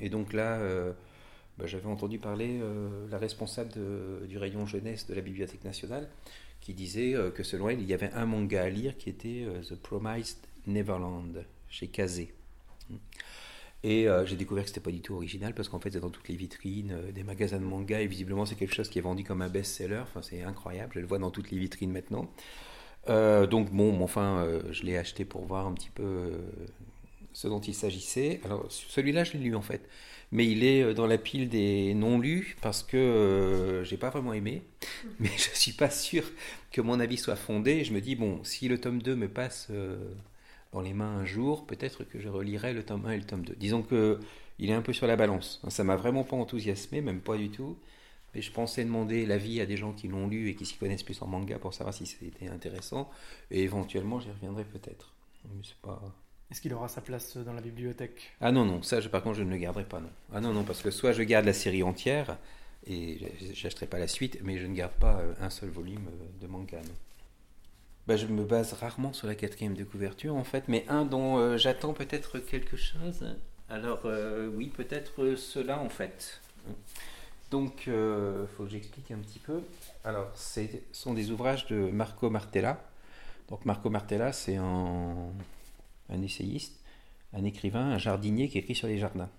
Et 0.00 0.10
donc 0.10 0.34
là, 0.34 0.60
bah, 1.58 1.66
j'avais 1.66 1.86
entendu 1.86 2.18
parler 2.18 2.58
euh, 2.60 3.06
la 3.10 3.18
responsable 3.18 3.72
du 4.26 4.38
rayon 4.38 4.66
jeunesse 4.66 5.06
de 5.06 5.14
la 5.14 5.20
Bibliothèque 5.20 5.64
nationale 5.64 6.08
qui 6.60 6.74
disait 6.74 7.14
euh, 7.14 7.30
que 7.30 7.44
selon 7.44 7.68
elle, 7.68 7.80
il 7.80 7.86
y 7.86 7.94
avait 7.94 8.10
un 8.12 8.26
manga 8.26 8.62
à 8.62 8.68
lire 8.68 8.96
qui 8.96 9.08
était 9.08 9.44
euh, 9.46 9.62
The 9.62 9.76
Promised 9.76 10.38
Neverland 10.66 11.44
chez 11.68 11.86
Kazé. 11.88 12.32
Et 13.82 14.06
j'ai 14.24 14.36
découvert 14.36 14.64
que 14.64 14.70
c'était 14.70 14.80
pas 14.80 14.90
du 14.90 15.02
tout 15.02 15.14
original 15.14 15.54
parce 15.54 15.68
qu'en 15.68 15.78
fait 15.78 15.90
c'est 15.90 16.00
dans 16.00 16.08
toutes 16.08 16.28
les 16.28 16.36
vitrines 16.36 16.96
des 17.14 17.22
magasins 17.22 17.58
de 17.58 17.64
manga 17.64 18.00
et 18.00 18.06
visiblement 18.06 18.46
c'est 18.46 18.54
quelque 18.54 18.74
chose 18.74 18.88
qui 18.88 18.98
est 18.98 19.02
vendu 19.02 19.24
comme 19.24 19.42
un 19.42 19.50
best-seller. 19.50 20.00
Enfin 20.04 20.22
c'est 20.22 20.42
incroyable, 20.42 20.92
je 20.94 21.00
le 21.00 21.06
vois 21.06 21.18
dans 21.18 21.30
toutes 21.30 21.50
les 21.50 21.58
vitrines 21.58 21.92
maintenant. 21.92 22.30
Donc 23.06 23.70
bon, 23.72 24.02
enfin 24.02 24.48
je 24.70 24.84
l'ai 24.84 24.96
acheté 24.96 25.26
pour 25.26 25.44
voir 25.44 25.66
un 25.66 25.74
petit 25.74 25.90
peu 25.90 26.32
ce 27.34 27.46
dont 27.46 27.60
il 27.60 27.74
s'agissait. 27.74 28.40
Alors 28.46 28.64
celui-là 28.70 29.24
je 29.24 29.34
l'ai 29.34 29.40
lu 29.40 29.54
en 29.54 29.60
fait, 29.60 29.86
mais 30.32 30.46
il 30.46 30.64
est 30.64 30.94
dans 30.94 31.06
la 31.06 31.18
pile 31.18 31.48
des 31.48 31.94
non 31.94 32.18
lus 32.18 32.56
parce 32.60 32.82
que 32.82 33.82
j'ai 33.84 33.96
pas 33.96 34.10
vraiment 34.10 34.32
aimé, 34.32 34.62
mais 35.20 35.30
je 35.36 35.50
suis 35.54 35.72
pas 35.72 35.90
sûr 35.90 36.24
que 36.72 36.80
mon 36.80 37.00
avis 37.00 37.16
soit 37.16 37.36
fondé. 37.36 37.84
Je 37.84 37.92
me 37.92 38.00
dis 38.00 38.16
bon, 38.16 38.42
si 38.44 38.68
le 38.68 38.80
tome 38.80 39.02
2 39.02 39.16
me 39.16 39.28
passe 39.28 39.70
dans 40.72 40.80
les 40.80 40.92
mains 40.92 41.18
un 41.18 41.24
jour, 41.24 41.66
peut-être 41.66 42.04
que 42.04 42.18
je 42.18 42.28
relirai 42.28 42.72
le 42.72 42.82
tome 42.82 43.06
1 43.06 43.12
et 43.12 43.18
le 43.18 43.24
tome 43.24 43.44
2. 43.44 43.54
Disons 43.56 43.82
que 43.82 44.18
il 44.58 44.70
est 44.70 44.74
un 44.74 44.82
peu 44.82 44.92
sur 44.92 45.06
la 45.06 45.16
balance. 45.16 45.60
Ça 45.68 45.84
m'a 45.84 45.96
vraiment 45.96 46.24
pas 46.24 46.36
enthousiasmé, 46.36 47.00
même 47.00 47.20
pas 47.20 47.36
du 47.36 47.50
tout. 47.50 47.76
Mais 48.34 48.42
je 48.42 48.50
pensais 48.50 48.84
demander 48.84 49.26
l'avis 49.26 49.60
à 49.60 49.66
des 49.66 49.76
gens 49.76 49.92
qui 49.92 50.08
l'ont 50.08 50.26
lu 50.26 50.48
et 50.48 50.54
qui 50.54 50.66
s'y 50.66 50.76
connaissent 50.76 51.02
plus 51.04 51.20
en 51.22 51.26
manga 51.26 51.58
pour 51.58 51.72
savoir 51.72 51.94
si 51.94 52.06
c'était 52.06 52.48
intéressant. 52.48 53.10
Et 53.50 53.62
éventuellement, 53.62 54.20
j'y 54.20 54.30
reviendrai 54.30 54.64
peut-être. 54.64 55.12
Pas... 55.82 56.00
Est-ce 56.54 56.60
qu'il 56.60 56.72
aura 56.72 56.86
sa 56.86 57.00
place 57.00 57.36
dans 57.36 57.52
la 57.52 57.60
bibliothèque? 57.60 58.32
Ah 58.40 58.52
non, 58.52 58.64
non, 58.64 58.80
ça 58.80 59.02
par 59.08 59.24
contre 59.24 59.38
je 59.38 59.42
ne 59.42 59.50
le 59.50 59.56
garderai 59.56 59.82
pas. 59.82 59.98
Non. 59.98 60.10
Ah 60.32 60.40
non, 60.40 60.52
non, 60.52 60.62
parce 60.62 60.82
que 60.82 60.92
soit 60.92 61.10
je 61.10 61.24
garde 61.24 61.46
la 61.46 61.52
série 61.52 61.82
entière 61.82 62.38
et 62.86 63.18
j'achèterai 63.54 63.86
pas 63.86 63.98
la 63.98 64.06
suite, 64.06 64.38
mais 64.40 64.58
je 64.58 64.66
ne 64.68 64.72
garde 64.72 64.92
pas 64.92 65.18
euh, 65.18 65.34
un 65.40 65.50
seul 65.50 65.70
volume 65.70 66.06
euh, 66.06 66.40
de 66.40 66.46
manga. 66.46 66.78
Non 66.78 66.94
bah, 68.06 68.16
je 68.16 68.26
me 68.26 68.44
base 68.44 68.72
rarement 68.74 69.12
sur 69.12 69.26
la 69.26 69.34
quatrième 69.34 69.74
de 69.74 69.82
couverture 69.82 70.36
en 70.36 70.44
fait, 70.44 70.68
mais 70.68 70.84
un 70.88 71.04
dont 71.04 71.38
euh, 71.38 71.56
j'attends 71.56 71.92
peut-être 71.92 72.38
quelque 72.38 72.76
chose. 72.76 73.26
Alors 73.68 74.06
oui, 74.54 74.68
peut-être 74.68 75.34
cela 75.34 75.80
en 75.80 75.88
fait. 75.88 76.40
Donc, 77.50 77.88
il 77.88 78.46
faut 78.56 78.62
que 78.62 78.70
j'explique 78.70 79.10
un 79.10 79.18
petit 79.18 79.40
peu. 79.40 79.60
Alors, 80.04 80.30
ce 80.36 80.60
sont 80.92 81.14
des 81.14 81.32
ouvrages 81.32 81.66
de 81.66 81.90
Marco 81.90 82.30
Martella. 82.30 82.80
Donc, 83.48 83.64
Marco 83.64 83.90
Martella, 83.90 84.32
c'est 84.32 84.56
un, 84.56 85.32
un 86.10 86.22
essayiste, 86.22 86.80
un 87.32 87.44
écrivain, 87.44 87.90
un 87.90 87.98
jardinier 87.98 88.48
qui 88.48 88.58
écrit 88.58 88.74
sur 88.74 88.88
les 88.88 88.98
jardins. 88.98 89.30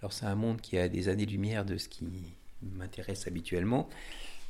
Alors, 0.00 0.12
c'est 0.12 0.26
un 0.26 0.34
monde 0.34 0.60
qui 0.60 0.78
a 0.78 0.88
des 0.88 1.08
années-lumière 1.08 1.64
de 1.64 1.76
ce 1.76 1.88
qui 1.88 2.06
m'intéresse 2.62 3.26
habituellement. 3.26 3.88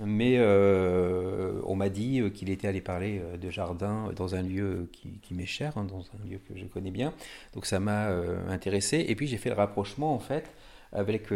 Mais 0.01 0.37
euh, 0.39 1.61
on 1.65 1.77
m'a 1.77 1.89
dit 1.89 2.21
euh, 2.21 2.31
qu'il 2.31 2.51
était 2.51 2.67
allé 2.67 2.81
parler 2.81 3.21
euh, 3.23 3.37
de 3.37 3.51
jardin 3.51 4.11
dans 4.17 4.35
un 4.35 4.43
lieu 4.43 4.89
qui, 4.93 5.35
m'est 5.35 5.47
cher, 5.47 5.77
hein, 5.77 5.85
dans 5.85 6.01
un 6.01 6.29
lieu 6.29 6.41
que 6.49 6.59
je 6.59 6.65
connais 6.65 6.91
bien. 6.91 7.13
Donc 7.55 7.67
ça 7.67 7.79
m'a 7.79 8.09
intéressé. 8.49 9.05
Et 9.09 9.15
puis 9.15 9.27
j'ai 9.27 9.37
fait 9.37 9.51
le 9.51 9.55
rapprochement 9.55 10.15
en 10.15 10.19
fait 10.19 10.51
avec 10.93 11.29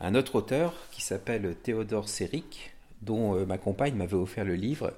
un 0.00 0.14
autre 0.14 0.36
auteur 0.36 0.74
qui 0.90 1.02
s'appelle 1.02 1.54
Théodore 1.62 2.08
Séric, 2.08 2.72
dont 3.02 3.46
ma 3.46 3.58
compagne 3.58 3.94
m'avait 3.94 4.14
offert 4.14 4.44
le 4.44 4.54
livre 4.54 4.92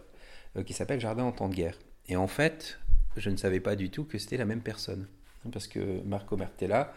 qui 0.64 0.72
s'appelle 0.72 1.00
Jardin 1.00 1.24
en 1.24 1.32
temps 1.32 1.48
de 1.48 1.54
guerre. 1.54 1.78
Et 2.08 2.16
en 2.16 2.26
fait, 2.26 2.78
je 3.18 3.30
ne 3.30 3.36
savais 3.36 3.60
pas 3.60 3.76
du 3.76 3.90
tout 3.90 4.04
que 4.04 4.18
c'était 4.18 4.36
la 4.36 4.44
même 4.44 4.62
personne. 4.62 5.06
Parce 5.52 5.66
que 5.66 6.02
Marco 6.04 6.36
Martella 6.36 6.92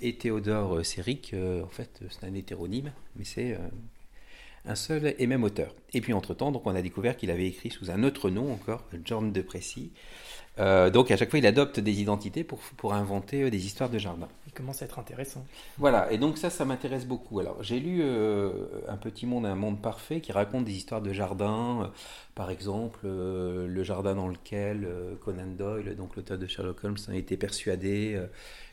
et 0.00 0.16
Théodore 0.16 0.84
Séric, 0.84 1.34
en 1.34 1.68
fait, 1.68 2.00
c'est 2.08 2.24
un 2.24 2.34
hétéronyme, 2.34 2.92
mais 3.16 3.24
c'est 3.24 3.58
un 4.66 4.74
seul 4.74 5.14
et 5.18 5.26
même 5.26 5.44
auteur. 5.44 5.74
Et 5.92 6.00
puis 6.00 6.12
entre-temps, 6.12 6.52
donc 6.52 6.66
on 6.66 6.74
a 6.74 6.82
découvert 6.82 7.16
qu'il 7.16 7.30
avait 7.30 7.46
écrit 7.46 7.70
sous 7.70 7.90
un 7.90 8.02
autre 8.02 8.30
nom 8.30 8.52
encore, 8.52 8.84
John 9.04 9.32
de 9.32 9.42
Précy. 9.42 9.92
Euh, 10.58 10.90
donc 10.90 11.10
à 11.10 11.16
chaque 11.16 11.30
fois, 11.30 11.38
il 11.38 11.46
adopte 11.46 11.80
des 11.80 12.00
identités 12.00 12.44
pour, 12.44 12.58
pour 12.76 12.92
inventer 12.92 13.42
euh, 13.42 13.50
des 13.50 13.64
histoires 13.64 13.88
de 13.88 13.98
jardin. 13.98 14.28
Il 14.46 14.52
commence 14.52 14.82
à 14.82 14.84
être 14.84 14.98
intéressant. 14.98 15.46
Voilà, 15.78 16.12
et 16.12 16.18
donc 16.18 16.36
ça, 16.36 16.50
ça 16.50 16.64
m'intéresse 16.64 17.06
beaucoup. 17.06 17.40
Alors 17.40 17.62
j'ai 17.62 17.80
lu 17.80 18.00
euh, 18.02 18.66
Un 18.88 18.96
petit 18.96 19.26
monde, 19.26 19.46
un 19.46 19.54
monde 19.54 19.80
parfait 19.80 20.20
qui 20.20 20.32
raconte 20.32 20.64
des 20.64 20.72
histoires 20.72 21.00
de 21.00 21.12
jardin. 21.12 21.92
par 22.34 22.50
exemple, 22.50 23.06
le 23.06 23.82
jardin 23.84 24.14
dans 24.14 24.28
lequel 24.28 24.86
Conan 25.24 25.46
Doyle, 25.46 25.96
donc 25.96 26.16
l'auteur 26.16 26.36
de 26.36 26.46
Sherlock 26.46 26.84
Holmes, 26.84 26.96
a 27.08 27.14
été 27.14 27.36
persuadé 27.36 28.20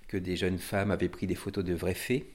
que 0.08 0.18
des 0.18 0.36
jeunes 0.36 0.58
femmes 0.58 0.92
avaient 0.92 1.10
pris 1.10 1.28
des 1.28 1.36
photos 1.36 1.64
de 1.64 1.74
vraies 1.74 1.94
fées. 1.94 2.26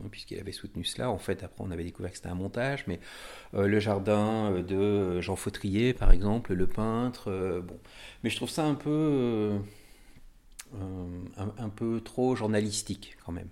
Hein, 0.00 0.08
puisqu'il 0.10 0.38
avait 0.40 0.52
soutenu 0.52 0.84
cela. 0.84 1.10
En 1.10 1.18
fait, 1.18 1.42
après, 1.42 1.62
on 1.64 1.70
avait 1.70 1.84
découvert 1.84 2.10
que 2.10 2.16
c'était 2.16 2.28
un 2.28 2.34
montage, 2.34 2.84
mais 2.86 3.00
euh, 3.54 3.66
le 3.66 3.78
jardin 3.78 4.52
euh, 4.52 4.62
de 4.62 5.20
Jean 5.20 5.36
Fautrier, 5.36 5.94
par 5.94 6.10
exemple, 6.10 6.54
le 6.54 6.66
peintre, 6.66 7.30
euh, 7.30 7.60
bon. 7.60 7.78
Mais 8.22 8.30
je 8.30 8.36
trouve 8.36 8.50
ça 8.50 8.64
un 8.64 8.74
peu, 8.74 9.58
un, 11.36 11.68
peu 11.68 12.00
trop 12.00 12.34
journalistique, 12.34 13.16
quand 13.24 13.32
même. 13.32 13.48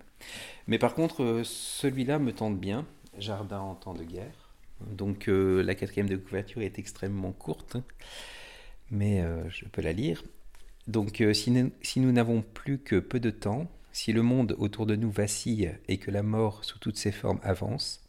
Mais 0.67 0.77
par 0.77 0.95
contre, 0.95 1.41
celui-là 1.43 2.19
me 2.19 2.33
tente 2.33 2.59
bien, 2.59 2.85
Jardin 3.17 3.59
en 3.59 3.75
temps 3.75 3.93
de 3.93 4.03
guerre. 4.03 4.49
Donc, 4.81 5.25
la 5.27 5.75
quatrième 5.75 6.09
de 6.09 6.17
couverture 6.17 6.61
est 6.61 6.79
extrêmement 6.79 7.31
courte, 7.31 7.77
mais 8.91 9.23
je 9.49 9.65
peux 9.65 9.81
la 9.81 9.93
lire. 9.93 10.23
Donc, 10.87 11.23
si 11.33 11.99
nous 11.99 12.11
n'avons 12.11 12.41
plus 12.41 12.79
que 12.79 12.97
peu 12.97 13.19
de 13.19 13.29
temps, 13.29 13.69
si 13.93 14.11
le 14.11 14.23
monde 14.23 14.55
autour 14.57 14.85
de 14.85 14.95
nous 14.95 15.11
vacille 15.11 15.71
et 15.87 15.97
que 15.97 16.11
la 16.11 16.23
mort 16.23 16.65
sous 16.65 16.79
toutes 16.79 16.97
ses 16.97 17.11
formes 17.11 17.39
avance, 17.43 18.03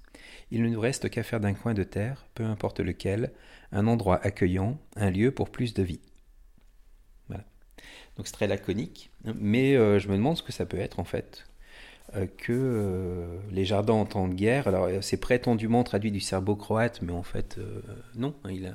il 0.50 0.62
ne 0.62 0.68
nous 0.68 0.80
reste 0.80 1.10
qu'à 1.10 1.22
faire 1.22 1.40
d'un 1.40 1.52
coin 1.52 1.74
de 1.74 1.84
terre, 1.84 2.26
peu 2.34 2.44
importe 2.44 2.80
lequel, 2.80 3.32
un 3.70 3.86
endroit 3.86 4.18
accueillant, 4.22 4.78
un 4.96 5.10
lieu 5.10 5.30
pour 5.30 5.50
plus 5.50 5.74
de 5.74 5.82
vie. 5.82 6.00
Voilà. 7.28 7.44
Donc 8.16 8.26
c'est 8.26 8.32
très 8.32 8.46
laconique, 8.46 9.10
mais 9.24 9.76
euh, 9.76 9.98
je 9.98 10.08
me 10.08 10.16
demande 10.16 10.38
ce 10.38 10.42
que 10.42 10.52
ça 10.52 10.66
peut 10.66 10.78
être 10.78 10.98
en 10.98 11.04
fait. 11.04 11.44
Euh, 12.14 12.26
que 12.26 12.52
euh, 12.52 13.38
les 13.50 13.64
jardins 13.64 13.94
en 13.94 14.04
temps 14.06 14.28
de 14.28 14.34
guerre, 14.34 14.68
alors 14.68 14.88
c'est 15.02 15.16
prétendument 15.16 15.82
traduit 15.84 16.12
du 16.12 16.20
serbo-croate, 16.20 17.02
mais 17.02 17.12
en 17.12 17.22
fait 17.22 17.58
non, 18.14 18.34
a, 18.44 18.52
il 18.52 18.66
a, 18.66 18.72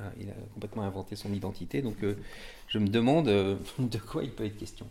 complètement 0.53 0.83
inventé 0.83 1.15
son 1.15 1.33
identité, 1.33 1.81
donc 1.81 1.97
je 2.67 2.79
me 2.79 2.87
demande 2.87 3.25
de 3.79 3.97
quoi 3.97 4.23
il 4.23 4.31
peut 4.31 4.45
être 4.45 4.57
question. 4.57 4.87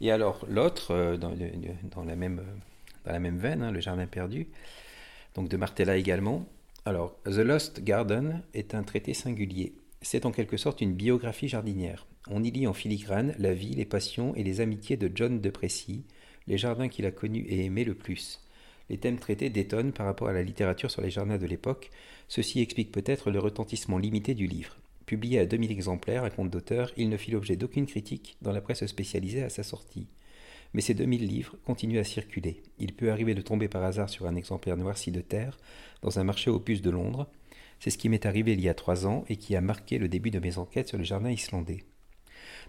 Et 0.00 0.10
alors 0.10 0.44
l'autre, 0.48 0.92
euh, 0.92 1.16
dans, 1.16 1.30
la 1.30 2.16
même, 2.16 2.42
dans 3.04 3.12
la 3.12 3.18
même 3.18 3.38
veine, 3.38 3.62
hein, 3.62 3.70
Le 3.70 3.80
Jardin 3.80 4.06
perdu, 4.06 4.48
donc 5.34 5.48
de 5.48 5.56
Martella 5.56 5.96
également. 5.96 6.46
Alors, 6.84 7.16
The 7.24 7.38
Lost 7.38 7.82
Garden 7.82 8.42
est 8.52 8.74
un 8.74 8.82
traité 8.82 9.14
singulier. 9.14 9.74
C'est 10.02 10.26
en 10.26 10.32
quelque 10.32 10.58
sorte 10.58 10.82
une 10.82 10.92
biographie 10.92 11.48
jardinière. 11.48 12.06
On 12.28 12.42
y 12.44 12.50
lit 12.50 12.66
en 12.66 12.74
filigrane 12.74 13.34
la 13.38 13.54
vie, 13.54 13.74
les 13.74 13.86
passions 13.86 14.34
et 14.34 14.42
les 14.42 14.60
amitiés 14.60 14.98
de 14.98 15.10
John 15.14 15.40
de 15.40 15.50
Précy, 15.50 16.04
les 16.46 16.58
jardins 16.58 16.88
qu'il 16.88 17.06
a 17.06 17.10
connus 17.10 17.46
et 17.48 17.64
aimés 17.64 17.84
le 17.84 17.94
plus. 17.94 18.40
Les 18.90 18.98
thèmes 18.98 19.18
traités 19.18 19.48
détonnent 19.48 19.92
par 19.92 20.04
rapport 20.04 20.28
à 20.28 20.34
la 20.34 20.42
littérature 20.42 20.90
sur 20.90 21.00
les 21.00 21.10
jardins 21.10 21.38
de 21.38 21.46
l'époque. 21.46 21.90
Ceci 22.28 22.60
explique 22.60 22.92
peut-être 22.92 23.30
le 23.30 23.38
retentissement 23.38 23.96
limité 23.96 24.34
du 24.34 24.46
livre. 24.46 24.76
Publié 25.06 25.38
à 25.38 25.46
2000 25.46 25.70
exemplaires 25.70 26.24
à 26.24 26.30
compte 26.30 26.50
d'auteur, 26.50 26.90
il 26.96 27.10
ne 27.10 27.16
fit 27.16 27.30
l'objet 27.30 27.56
d'aucune 27.56 27.86
critique 27.86 28.36
dans 28.40 28.52
la 28.52 28.62
presse 28.62 28.86
spécialisée 28.86 29.42
à 29.42 29.50
sa 29.50 29.62
sortie. 29.62 30.06
Mais 30.72 30.80
ces 30.80 30.94
2000 30.94 31.26
livres 31.26 31.56
continuent 31.64 32.00
à 32.00 32.04
circuler. 32.04 32.62
Il 32.78 32.94
peut 32.94 33.10
arriver 33.10 33.34
de 33.34 33.42
tomber 33.42 33.68
par 33.68 33.84
hasard 33.84 34.08
sur 34.08 34.26
un 34.26 34.34
exemplaire 34.34 34.76
noirci 34.76 35.12
de 35.12 35.20
terre 35.20 35.58
dans 36.02 36.18
un 36.18 36.24
marché 36.24 36.50
aux 36.50 36.58
puces 36.58 36.82
de 36.82 36.90
Londres. 36.90 37.28
C'est 37.80 37.90
ce 37.90 37.98
qui 37.98 38.08
m'est 38.08 38.26
arrivé 38.26 38.54
il 38.54 38.60
y 38.60 38.68
a 38.68 38.74
trois 38.74 39.06
ans 39.06 39.24
et 39.28 39.36
qui 39.36 39.54
a 39.56 39.60
marqué 39.60 39.98
le 39.98 40.08
début 40.08 40.30
de 40.30 40.40
mes 40.40 40.58
enquêtes 40.58 40.88
sur 40.88 40.98
le 40.98 41.04
jardin 41.04 41.30
islandais. 41.30 41.84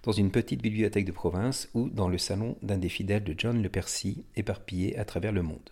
Dans 0.04 0.12
une 0.12 0.30
petite 0.30 0.62
bibliothèque 0.62 1.06
de 1.06 1.12
province 1.12 1.70
ou 1.74 1.90
dans 1.90 2.10
le 2.10 2.18
salon 2.18 2.58
d'un 2.62 2.78
des 2.78 2.90
fidèles 2.90 3.24
de 3.24 3.34
John 3.38 3.62
le 3.62 3.70
Percy, 3.70 4.24
éparpillé 4.36 4.98
à 4.98 5.06
travers 5.06 5.32
le 5.32 5.42
monde. 5.42 5.70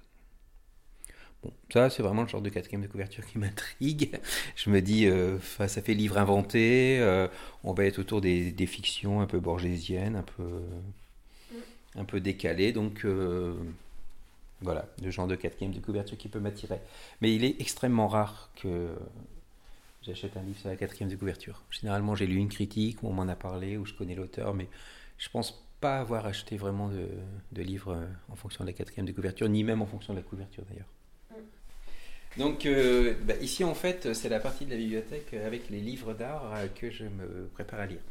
Bon, 1.43 1.51
ça, 1.71 1.89
c'est 1.89 2.03
vraiment 2.03 2.21
le 2.21 2.27
genre 2.27 2.41
de 2.41 2.49
quatrième 2.49 2.81
de 2.81 2.87
couverture 2.87 3.25
qui 3.25 3.37
m'intrigue. 3.39 4.11
Je 4.55 4.69
me 4.69 4.81
dis, 4.81 5.05
euh, 5.07 5.39
ça 5.39 5.81
fait 5.81 5.93
livre 5.93 6.17
inventé, 6.17 6.99
euh, 6.99 7.27
on 7.63 7.73
va 7.73 7.85
être 7.85 7.99
autour 7.99 8.21
des, 8.21 8.53
fictions 8.67 9.21
un 9.21 9.27
peu 9.27 9.39
borgésiennes, 9.39 10.15
un 10.15 10.23
peu, 10.23 10.61
un 11.95 12.05
peu 12.05 12.19
décalées. 12.21 12.71
Donc, 12.71 13.05
euh, 13.05 13.55
voilà, 14.61 14.87
le 15.03 15.11
genre 15.11 15.27
de 15.27 15.35
quatrième 15.35 15.73
de 15.73 15.79
couverture 15.79 16.17
qui 16.17 16.29
peut 16.29 16.39
m'attirer. 16.39 16.79
Mais 17.21 17.35
il 17.35 17.43
est 17.43 17.59
extrêmement 17.59 18.07
rare 18.07 18.49
que 18.55 18.95
j'achète 20.01 20.37
un 20.37 20.43
livre 20.43 20.59
sur 20.59 20.69
la 20.69 20.77
quatrième 20.77 21.09
de 21.09 21.15
couverture. 21.17 21.63
Généralement, 21.71 22.15
j'ai 22.15 22.27
lu 22.27 22.37
une 22.37 22.49
critique, 22.49 23.03
ou 23.03 23.07
on 23.07 23.13
m'en 23.13 23.27
a 23.27 23.35
parlé, 23.35 23.77
ou 23.77 23.85
je 23.85 23.93
connais 23.93 24.15
l'auteur, 24.15 24.53
mais 24.53 24.69
je 25.17 25.29
pense 25.29 25.61
pas 25.81 25.99
avoir 25.99 26.25
acheté 26.25 26.55
vraiment 26.55 26.87
de, 26.87 27.09
de 27.51 27.61
livres 27.61 28.07
en 28.29 28.35
fonction 28.37 28.63
de 28.63 28.69
la 28.69 28.73
quatrième 28.73 29.05
de 29.05 29.11
couverture, 29.11 29.49
ni 29.49 29.65
même 29.65 29.81
en 29.81 29.85
fonction 29.85 30.13
de 30.13 30.19
la 30.19 30.23
couverture 30.23 30.63
d'ailleurs. 30.69 30.87
Donc 32.37 32.65
euh, 32.65 33.13
bah, 33.25 33.35
ici 33.41 33.63
en 33.63 33.75
fait 33.75 34.13
c'est 34.13 34.29
la 34.29 34.39
partie 34.39 34.65
de 34.65 34.71
la 34.71 34.77
bibliothèque 34.77 35.33
avec 35.33 35.69
les 35.69 35.79
livres 35.79 36.13
d'art 36.13 36.51
euh, 36.55 36.67
que 36.67 36.89
je 36.89 37.05
me 37.05 37.47
prépare 37.53 37.81
à 37.81 37.85
lire. 37.85 38.01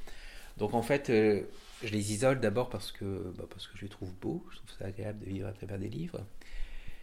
Donc 0.59 0.75
en 0.75 0.83
fait 0.83 1.11
euh, 1.11 1.43
je 1.83 1.93
les 1.93 2.13
isole 2.13 2.39
d'abord 2.39 2.69
parce 2.71 2.93
que, 2.93 3.33
bah, 3.37 3.45
parce 3.51 3.67
que 3.67 3.77
je 3.77 3.83
les 3.83 3.89
trouve 3.89 4.13
beaux, 4.21 4.45
je 4.51 4.57
trouve 4.59 4.71
ça 4.79 4.87
agréable 4.87 5.19
de 5.21 5.25
vivre 5.27 5.49
à 5.49 5.53
travers 5.53 5.79
des 5.79 5.89
livres. 5.89 6.21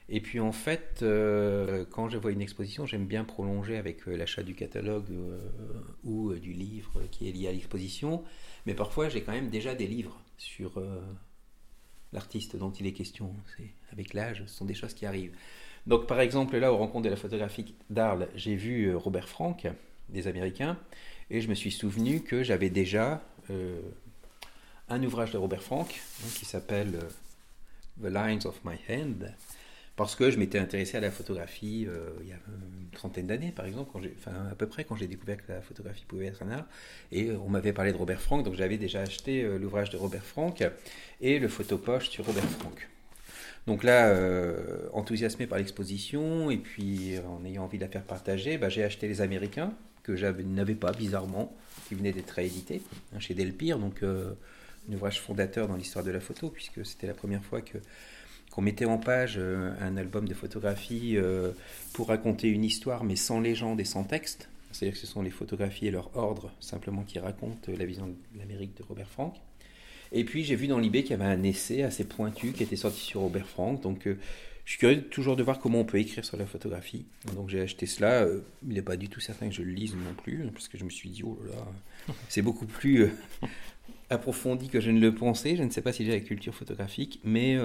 Et 0.07 0.21
puis 0.21 0.39
en 0.39 0.53
fait 0.53 1.05
quand 1.91 2.09
je 2.09 2.17
vois 2.17 2.31
une 2.31 2.41
exposition 2.41 2.85
j'aime 2.87 3.05
bien 3.05 3.23
prolonger 3.25 3.77
avec 3.77 4.07
l'achat 4.07 4.41
du 4.41 4.55
catalogue 4.55 5.05
ou 6.03 6.33
du 6.33 6.53
livre 6.53 7.01
qui 7.11 7.29
est 7.29 7.31
lié 7.31 7.47
à 7.47 7.51
l'exposition. 7.51 8.23
Mais 8.65 8.73
parfois 8.73 9.09
j'ai 9.09 9.21
quand 9.21 9.33
même 9.33 9.49
déjà 9.49 9.75
des 9.75 9.85
livres 9.85 10.19
sur 10.37 10.81
l'artiste 12.11 12.55
dont 12.55 12.71
il 12.71 12.87
est 12.87 12.93
question. 12.93 13.35
C'est 13.55 13.69
avec 13.91 14.15
l'âge, 14.15 14.43
ce 14.47 14.55
sont 14.55 14.65
des 14.65 14.73
choses 14.73 14.95
qui 14.95 15.05
arrivent. 15.05 15.35
Donc 15.89 16.07
par 16.07 16.21
exemple 16.21 16.55
là, 16.57 16.71
au 16.71 16.77
rencontre 16.77 17.03
de 17.03 17.09
la 17.09 17.17
photographie 17.17 17.73
d'Arles, 17.89 18.29
j'ai 18.35 18.55
vu 18.55 18.95
Robert 18.95 19.27
Frank, 19.27 19.67
des 20.07 20.27
Américains, 20.27 20.77
et 21.29 21.41
je 21.41 21.49
me 21.49 21.55
suis 21.55 21.71
souvenu 21.71 22.21
que 22.21 22.43
j'avais 22.43 22.69
déjà 22.69 23.21
un 24.87 25.03
ouvrage 25.03 25.31
de 25.31 25.37
Robert 25.37 25.63
Frank 25.63 25.99
hein, 26.23 26.27
qui 26.35 26.45
s'appelle 26.45 26.99
The 28.01 28.05
Lines 28.05 28.41
of 28.45 28.61
My 28.63 28.77
Hand, 28.87 29.33
parce 29.99 30.15
que 30.15 30.31
je 30.31 30.37
m'étais 30.37 30.59
intéressé 30.59 30.95
à 30.95 31.01
la 31.01 31.11
photographie 31.11 31.85
euh, 31.85 32.11
il 32.21 32.29
y 32.29 32.31
a 32.31 32.37
une 32.47 32.89
trentaine 32.91 33.27
d'années, 33.27 33.51
par 33.51 33.65
exemple, 33.65 33.97
à 34.25 34.55
peu 34.55 34.65
près 34.65 34.85
quand 34.85 34.95
j'ai 34.95 35.07
découvert 35.07 35.45
que 35.45 35.51
la 35.51 35.61
photographie 35.61 36.05
pouvait 36.07 36.27
être 36.27 36.41
un 36.41 36.51
art. 36.51 36.65
Et 37.11 37.31
euh, 37.31 37.37
on 37.45 37.49
m'avait 37.49 37.73
parlé 37.73 37.91
de 37.91 37.97
Robert 37.97 38.21
Frank, 38.21 38.45
donc 38.45 38.53
j'avais 38.53 38.77
déjà 38.77 39.01
acheté 39.01 39.43
euh, 39.43 39.57
l'ouvrage 39.57 39.89
de 39.89 39.97
Robert 39.97 40.23
Frank 40.23 40.63
et 41.19 41.37
le 41.37 41.49
photopoche 41.49 42.09
sur 42.09 42.25
Robert 42.25 42.45
Frank. 42.45 42.87
Donc 43.69 43.83
là, 43.83 44.13
enthousiasmé 44.93 45.45
par 45.45 45.59
l'exposition 45.59 46.49
et 46.49 46.57
puis 46.57 47.13
en 47.19 47.45
ayant 47.45 47.65
envie 47.65 47.77
de 47.77 47.83
la 47.83 47.89
faire 47.89 48.03
partager, 48.03 48.57
bah, 48.57 48.67
j'ai 48.67 48.83
acheté 48.83 49.07
les 49.07 49.21
Américains 49.21 49.73
que 50.01 50.15
je 50.15 50.25
n'avais 50.25 50.73
pas 50.73 50.91
bizarrement, 50.91 51.55
qui 51.87 51.93
venaient 51.93 52.11
d'être 52.11 52.31
réédités 52.31 52.81
hein, 53.13 53.19
chez 53.19 53.35
Delpire, 53.35 53.77
donc 53.77 54.01
un 54.89 54.93
ouvrage 54.93 55.21
fondateur 55.21 55.67
dans 55.67 55.75
l'histoire 55.75 56.03
de 56.03 56.11
la 56.11 56.19
photo 56.19 56.49
puisque 56.49 56.85
c'était 56.85 57.07
la 57.07 57.13
première 57.13 57.43
fois 57.43 57.61
qu'on 57.61 58.61
mettait 58.61 58.85
en 58.85 58.97
page 58.97 59.35
euh, 59.37 59.71
un 59.79 59.97
album 59.97 60.27
de 60.27 60.33
photographie 60.33 61.17
euh, 61.17 61.51
pour 61.93 62.07
raconter 62.07 62.47
une 62.47 62.63
histoire, 62.63 63.03
mais 63.03 63.15
sans 63.15 63.39
légende 63.39 63.79
et 63.79 63.85
sans 63.85 64.03
texte. 64.03 64.49
C'est-à-dire 64.71 64.93
que 64.93 64.99
ce 64.99 65.07
sont 65.07 65.21
les 65.21 65.31
photographies 65.31 65.87
et 65.87 65.91
leur 65.91 66.15
ordre 66.15 66.51
simplement 66.59 67.03
qui 67.03 67.19
racontent 67.19 67.71
la 67.71 67.85
vision 67.85 68.07
de 68.07 68.15
l'Amérique 68.37 68.77
de 68.77 68.83
Robert 68.83 69.09
Frank. 69.09 69.35
Et 70.11 70.23
puis 70.23 70.43
j'ai 70.43 70.55
vu 70.55 70.67
dans 70.67 70.79
l'eBay 70.79 71.03
qu'il 71.03 71.11
y 71.11 71.13
avait 71.13 71.25
un 71.25 71.43
essai 71.43 71.83
assez 71.83 72.03
pointu 72.03 72.51
qui 72.51 72.63
était 72.63 72.75
sorti 72.75 72.99
sur 72.99 73.21
Robert 73.21 73.47
Frank. 73.47 73.81
Donc 73.81 74.07
euh, 74.07 74.17
je 74.65 74.71
suis 74.71 74.79
curieux 74.79 75.01
toujours 75.03 75.35
de 75.35 75.43
voir 75.43 75.59
comment 75.59 75.79
on 75.79 75.85
peut 75.85 75.99
écrire 75.99 76.25
sur 76.25 76.37
la 76.37 76.45
photographie. 76.45 77.05
Donc 77.35 77.49
j'ai 77.49 77.61
acheté 77.61 77.85
cela. 77.85 78.27
il 78.67 78.73
n'est 78.73 78.81
pas 78.81 78.97
du 78.97 79.09
tout 79.09 79.19
certain 79.19 79.49
que 79.49 79.55
je 79.55 79.61
le 79.61 79.71
lise 79.71 79.95
non 79.95 80.13
plus, 80.23 80.47
parce 80.53 80.67
que 80.67 80.77
je 80.77 80.83
me 80.83 80.89
suis 80.89 81.09
dit, 81.09 81.23
oh 81.23 81.39
là 81.45 81.55
là, 81.55 82.13
c'est 82.29 82.41
beaucoup 82.41 82.65
plus 82.65 83.09
approfondi 84.09 84.69
que 84.69 84.79
je 84.79 84.91
ne 84.91 84.99
le 84.99 85.13
pensais. 85.13 85.55
Je 85.55 85.63
ne 85.63 85.69
sais 85.69 85.81
pas 85.81 85.93
si 85.93 86.05
j'ai 86.05 86.11
la 86.11 86.19
culture 86.19 86.53
photographique, 86.53 87.19
mais 87.23 87.57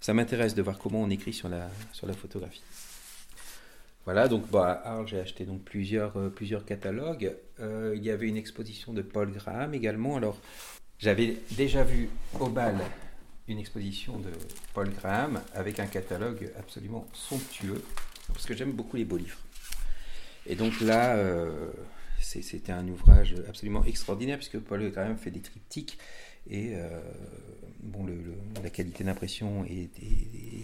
ça 0.00 0.14
m'intéresse 0.14 0.54
de 0.54 0.62
voir 0.62 0.78
comment 0.78 1.02
on 1.02 1.10
écrit 1.10 1.32
sur 1.32 1.48
la, 1.48 1.70
sur 1.92 2.06
la 2.06 2.14
photographie. 2.14 2.62
Voilà, 4.08 4.26
donc 4.26 4.50
bah, 4.50 4.80
Arles, 4.86 5.06
j'ai 5.06 5.20
acheté 5.20 5.44
donc 5.44 5.62
plusieurs, 5.64 6.16
euh, 6.16 6.30
plusieurs 6.30 6.64
catalogues. 6.64 7.36
Euh, 7.60 7.92
il 7.94 8.02
y 8.02 8.10
avait 8.10 8.26
une 8.26 8.38
exposition 8.38 8.94
de 8.94 9.02
Paul 9.02 9.30
Graham 9.30 9.74
également. 9.74 10.16
Alors, 10.16 10.38
j'avais 10.98 11.36
déjà 11.52 11.84
vu 11.84 12.08
au 12.38 12.48
bal 12.48 12.78
une 13.48 13.58
exposition 13.58 14.18
de 14.18 14.30
Paul 14.74 14.90
Graham 14.90 15.40
avec 15.54 15.80
un 15.80 15.86
catalogue 15.86 16.50
absolument 16.58 17.06
somptueux, 17.12 17.82
parce 18.28 18.44
que 18.44 18.54
j'aime 18.54 18.72
beaucoup 18.72 18.96
les 18.96 19.04
beaux 19.04 19.16
livres. 19.16 19.38
Et 20.46 20.54
donc 20.54 20.80
là, 20.80 21.16
euh, 21.16 21.70
c'était 22.20 22.72
un 22.72 22.86
ouvrage 22.88 23.34
absolument 23.48 23.84
extraordinaire, 23.84 24.36
puisque 24.36 24.58
Paul 24.58 24.90
Graham 24.90 25.16
fait 25.16 25.30
des 25.30 25.40
triptyques 25.40 25.98
et 26.50 26.72
euh, 26.74 27.00
bon, 27.82 28.06
la 28.62 28.70
qualité 28.70 29.04
d'impression 29.04 29.64
est, 29.64 29.90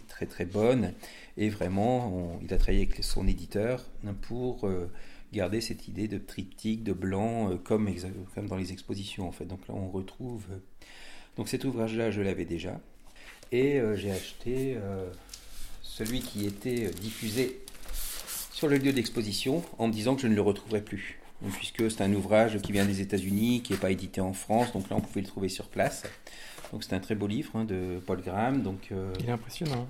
très 0.09 0.27
très 0.27 0.45
bonne. 0.45 0.95
Et 1.37 1.51
vraiment, 1.51 2.39
il 2.43 2.53
a 2.53 2.57
travaillé 2.57 2.87
avec 2.87 3.03
son 3.03 3.27
éditeur 3.27 3.85
pour 4.23 4.67
euh, 4.67 4.91
garder 5.35 5.61
cette 5.61 5.89
idée 5.89 6.09
de 6.09 6.19
triptyque, 6.19 6.83
de 6.83 6.93
blanc, 6.93 7.51
euh, 7.51 7.57
comme, 7.57 7.89
comme 8.35 8.47
dans 8.47 8.57
les 8.57 8.73
expositions 8.73 9.29
en 9.29 9.33
fait. 9.33 9.45
Donc 9.45 9.61
là, 9.69 9.75
on 9.75 9.89
retrouve. 9.89 10.45
donc 11.37 11.49
cet 11.49 11.65
ouvrage-là, 11.65 12.11
je 12.11 12.23
l'avais 12.23 12.45
déjà. 12.45 12.81
Et 13.53 13.81
j'ai 13.95 14.11
acheté 14.11 14.77
celui 15.83 16.21
qui 16.21 16.45
était 16.45 16.91
diffusé 16.91 17.61
sur 18.51 18.67
le 18.67 18.79
lieu 18.79 18.93
d'exposition 18.93 19.63
en 19.79 19.87
me 19.87 19.93
disant 19.93 20.17
que 20.17 20.23
je 20.23 20.27
ne 20.27 20.35
le 20.35 20.41
retrouverai 20.41 20.81
plus 20.81 21.21
puisque 21.53 21.91
c'est 21.91 22.03
un 22.03 22.13
ouvrage 22.15 22.59
qui 22.61 22.73
vient 22.73 22.85
des 22.85 23.01
États-Unis, 23.01 23.63
qui 23.63 23.73
n'est 23.73 23.79
pas 23.79 23.91
édité 23.91 24.21
en 24.21 24.33
France, 24.33 24.73
donc 24.73 24.89
là 24.89 24.97
on 24.97 25.01
pouvait 25.01 25.21
le 25.21 25.27
trouver 25.27 25.49
sur 25.49 25.67
place. 25.67 26.05
Donc 26.73 26.83
c'est 26.83 26.95
un 26.95 27.01
très 27.01 27.15
beau 27.15 27.27
livre 27.27 27.51
hein, 27.55 27.65
de 27.65 28.01
Paul 28.05 28.21
Graham. 28.23 28.63
Donc, 28.63 28.89
euh, 28.91 29.13
Il 29.21 29.29
est 29.29 29.33
impressionnant. 29.33 29.87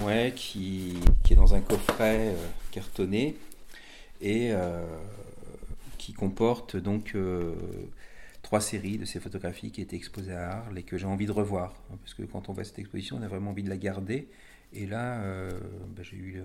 Ouais, 0.00 0.32
qui, 0.36 0.94
qui, 1.24 1.32
est 1.32 1.36
dans 1.36 1.54
un 1.54 1.60
coffret 1.60 2.28
euh, 2.28 2.46
cartonné 2.70 3.36
et 4.22 4.52
euh, 4.52 4.82
qui 5.98 6.14
comporte 6.14 6.76
donc 6.76 7.14
trois 8.42 8.60
séries 8.60 8.98
de 8.98 9.04
ces 9.04 9.20
photographies 9.20 9.70
qui 9.70 9.82
étaient 9.82 9.96
exposées 9.96 10.32
à 10.32 10.52
Arles 10.58 10.78
et 10.78 10.82
que 10.82 10.96
j'ai 10.96 11.06
envie 11.06 11.26
de 11.26 11.32
revoir. 11.32 11.74
Hein, 11.90 11.96
parce 12.00 12.14
que 12.14 12.22
quand 12.22 12.48
on 12.48 12.54
à 12.54 12.64
cette 12.64 12.78
exposition, 12.78 13.18
on 13.20 13.22
a 13.22 13.28
vraiment 13.28 13.50
envie 13.50 13.62
de 13.62 13.70
la 13.70 13.76
garder. 13.76 14.28
Et 14.72 14.86
là, 14.86 15.20
bah, 15.94 16.02
j'ai 16.02 16.16
eu 16.16 16.42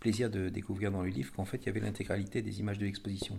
plaisir 0.00 0.28
de 0.28 0.48
découvrir 0.48 0.90
dans 0.90 1.02
le 1.02 1.08
livre 1.08 1.32
qu'en 1.32 1.44
fait 1.44 1.58
il 1.58 1.66
y 1.66 1.68
avait 1.68 1.80
l'intégralité 1.80 2.42
des 2.42 2.60
images 2.60 2.78
de 2.78 2.84
l'exposition. 2.84 3.38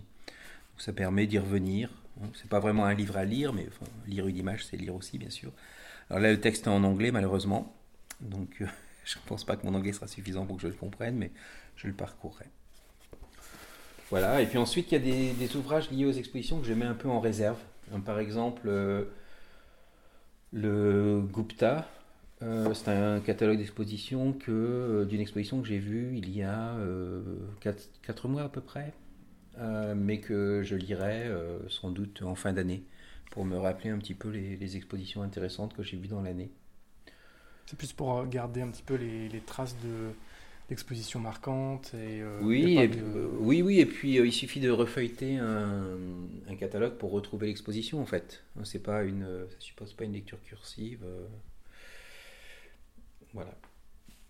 ça 0.78 0.92
permet 0.92 1.26
d'y 1.26 1.38
revenir. 1.38 1.90
C'est 2.34 2.48
pas 2.48 2.60
vraiment 2.60 2.86
un 2.86 2.94
livre 2.94 3.16
à 3.18 3.24
lire, 3.24 3.52
mais 3.52 3.68
lire 4.06 4.26
une 4.26 4.36
image, 4.36 4.64
c'est 4.64 4.76
lire 4.76 4.94
aussi, 4.94 5.18
bien 5.18 5.30
sûr. 5.30 5.52
Alors 6.08 6.20
là, 6.20 6.32
le 6.32 6.40
texte 6.40 6.66
est 6.66 6.70
en 6.70 6.84
anglais, 6.84 7.10
malheureusement. 7.10 7.74
Donc, 8.20 8.62
je 9.04 9.18
ne 9.18 9.24
pense 9.26 9.44
pas 9.44 9.56
que 9.56 9.66
mon 9.66 9.74
anglais 9.74 9.92
sera 9.92 10.08
suffisant 10.08 10.46
pour 10.46 10.56
que 10.56 10.62
je 10.62 10.68
le 10.68 10.74
comprenne, 10.74 11.16
mais 11.16 11.30
je 11.76 11.86
le 11.86 11.92
parcourrai. 11.92 12.46
Voilà, 14.10 14.40
et 14.40 14.46
puis 14.46 14.58
ensuite, 14.58 14.92
il 14.92 14.94
y 14.94 15.32
a 15.32 15.34
des, 15.34 15.56
ouvrages 15.56 15.90
liés 15.90 16.04
aux 16.04 16.12
expositions 16.12 16.60
que 16.60 16.66
je 16.66 16.72
mets 16.74 16.84
un 16.84 16.94
peu 16.94 17.08
en 17.08 17.20
réserve. 17.20 17.58
par 18.04 18.20
exemple, 18.20 18.62
euh, 18.66 19.04
le 20.52 21.22
Gupta, 21.32 21.88
euh, 22.42 22.74
c'est 22.74 22.90
un 22.90 23.20
catalogue 23.20 23.56
d'exposition 23.56 24.34
que 24.34 24.52
euh, 24.52 25.04
d'une 25.06 25.20
exposition 25.20 25.62
que 25.62 25.68
j'ai 25.68 25.78
vue 25.78 26.16
il 26.18 26.30
y 26.30 26.42
a 26.42 26.76
4, 27.60 28.26
euh, 28.26 28.28
mois 28.28 28.42
à 28.42 28.48
peu 28.48 28.60
près, 28.60 28.92
mais 29.94 30.20
que 30.20 30.62
je 30.62 30.76
lirai 30.76 31.30
sans 31.68 31.90
doute 31.90 32.22
en 32.22 32.34
fin 32.34 32.52
d'année 32.52 32.84
pour 33.30 33.44
me 33.44 33.56
rappeler 33.56 33.90
un 33.90 33.98
petit 33.98 34.14
peu 34.14 34.28
les, 34.28 34.76
expositions 34.76 35.22
intéressantes 35.22 35.74
que 35.74 35.82
j'ai 35.82 35.96
vues 35.96 36.08
dans 36.08 36.22
l'année. 36.22 36.50
C'est 37.66 37.76
plus 37.76 37.92
pour 37.92 38.24
garder 38.26 38.60
un 38.60 38.68
petit 38.68 38.82
peu 38.82 38.94
les, 38.94 39.42
traces 39.46 39.76
de 39.82 40.10
d'expositions 40.68 41.20
marquantes 41.20 41.94
et 41.94 42.22
oui, 42.42 42.90
oui, 43.38 43.62
oui, 43.62 43.78
et 43.78 43.86
puis 43.86 44.14
il 44.16 44.32
suffit 44.32 44.60
de 44.60 44.70
refeuilleter 44.70 45.36
un, 45.36 45.96
un 46.48 46.54
catalogue 46.56 46.94
pour 46.94 47.12
retrouver 47.12 47.46
l'exposition 47.46 48.00
en 48.00 48.06
fait. 48.06 48.42
C'est 48.64 48.82
pas 48.82 49.04
une, 49.04 49.46
ça 49.48 49.56
suppose 49.60 49.92
pas 49.92 50.04
une 50.04 50.12
lecture 50.12 50.42
cursive. 50.42 51.04
Voilà. 53.32 53.54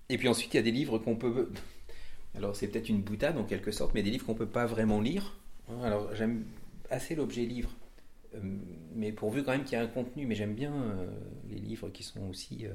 Et 0.08 0.18
puis 0.18 0.28
ensuite, 0.28 0.52
il 0.54 0.56
y 0.56 0.60
a 0.60 0.62
des 0.62 0.72
livres 0.72 0.98
qu'on 0.98 1.16
peut. 1.16 1.50
Alors, 2.36 2.54
c'est 2.54 2.68
peut-être 2.68 2.88
une 2.88 3.00
boutade 3.00 3.38
en 3.38 3.44
quelque 3.44 3.70
sorte, 3.70 3.94
mais 3.94 4.02
des 4.02 4.10
livres 4.10 4.26
qu'on 4.26 4.34
ne 4.34 4.38
peut 4.38 4.46
pas 4.46 4.66
vraiment 4.66 5.00
lire. 5.00 5.36
Alors, 5.82 6.14
j'aime 6.14 6.44
assez 6.90 7.14
l'objet 7.14 7.42
livre, 7.42 7.70
euh, 8.34 8.38
mais 8.94 9.10
pourvu 9.10 9.42
quand 9.42 9.52
même 9.52 9.64
qu'il 9.64 9.78
y 9.78 9.80
ait 9.80 9.84
un 9.84 9.88
contenu. 9.88 10.26
Mais 10.26 10.34
j'aime 10.34 10.54
bien 10.54 10.72
euh, 10.72 11.06
les 11.48 11.58
livres 11.58 11.88
qui 11.88 12.02
sont 12.02 12.28
aussi 12.28 12.66
euh, 12.66 12.74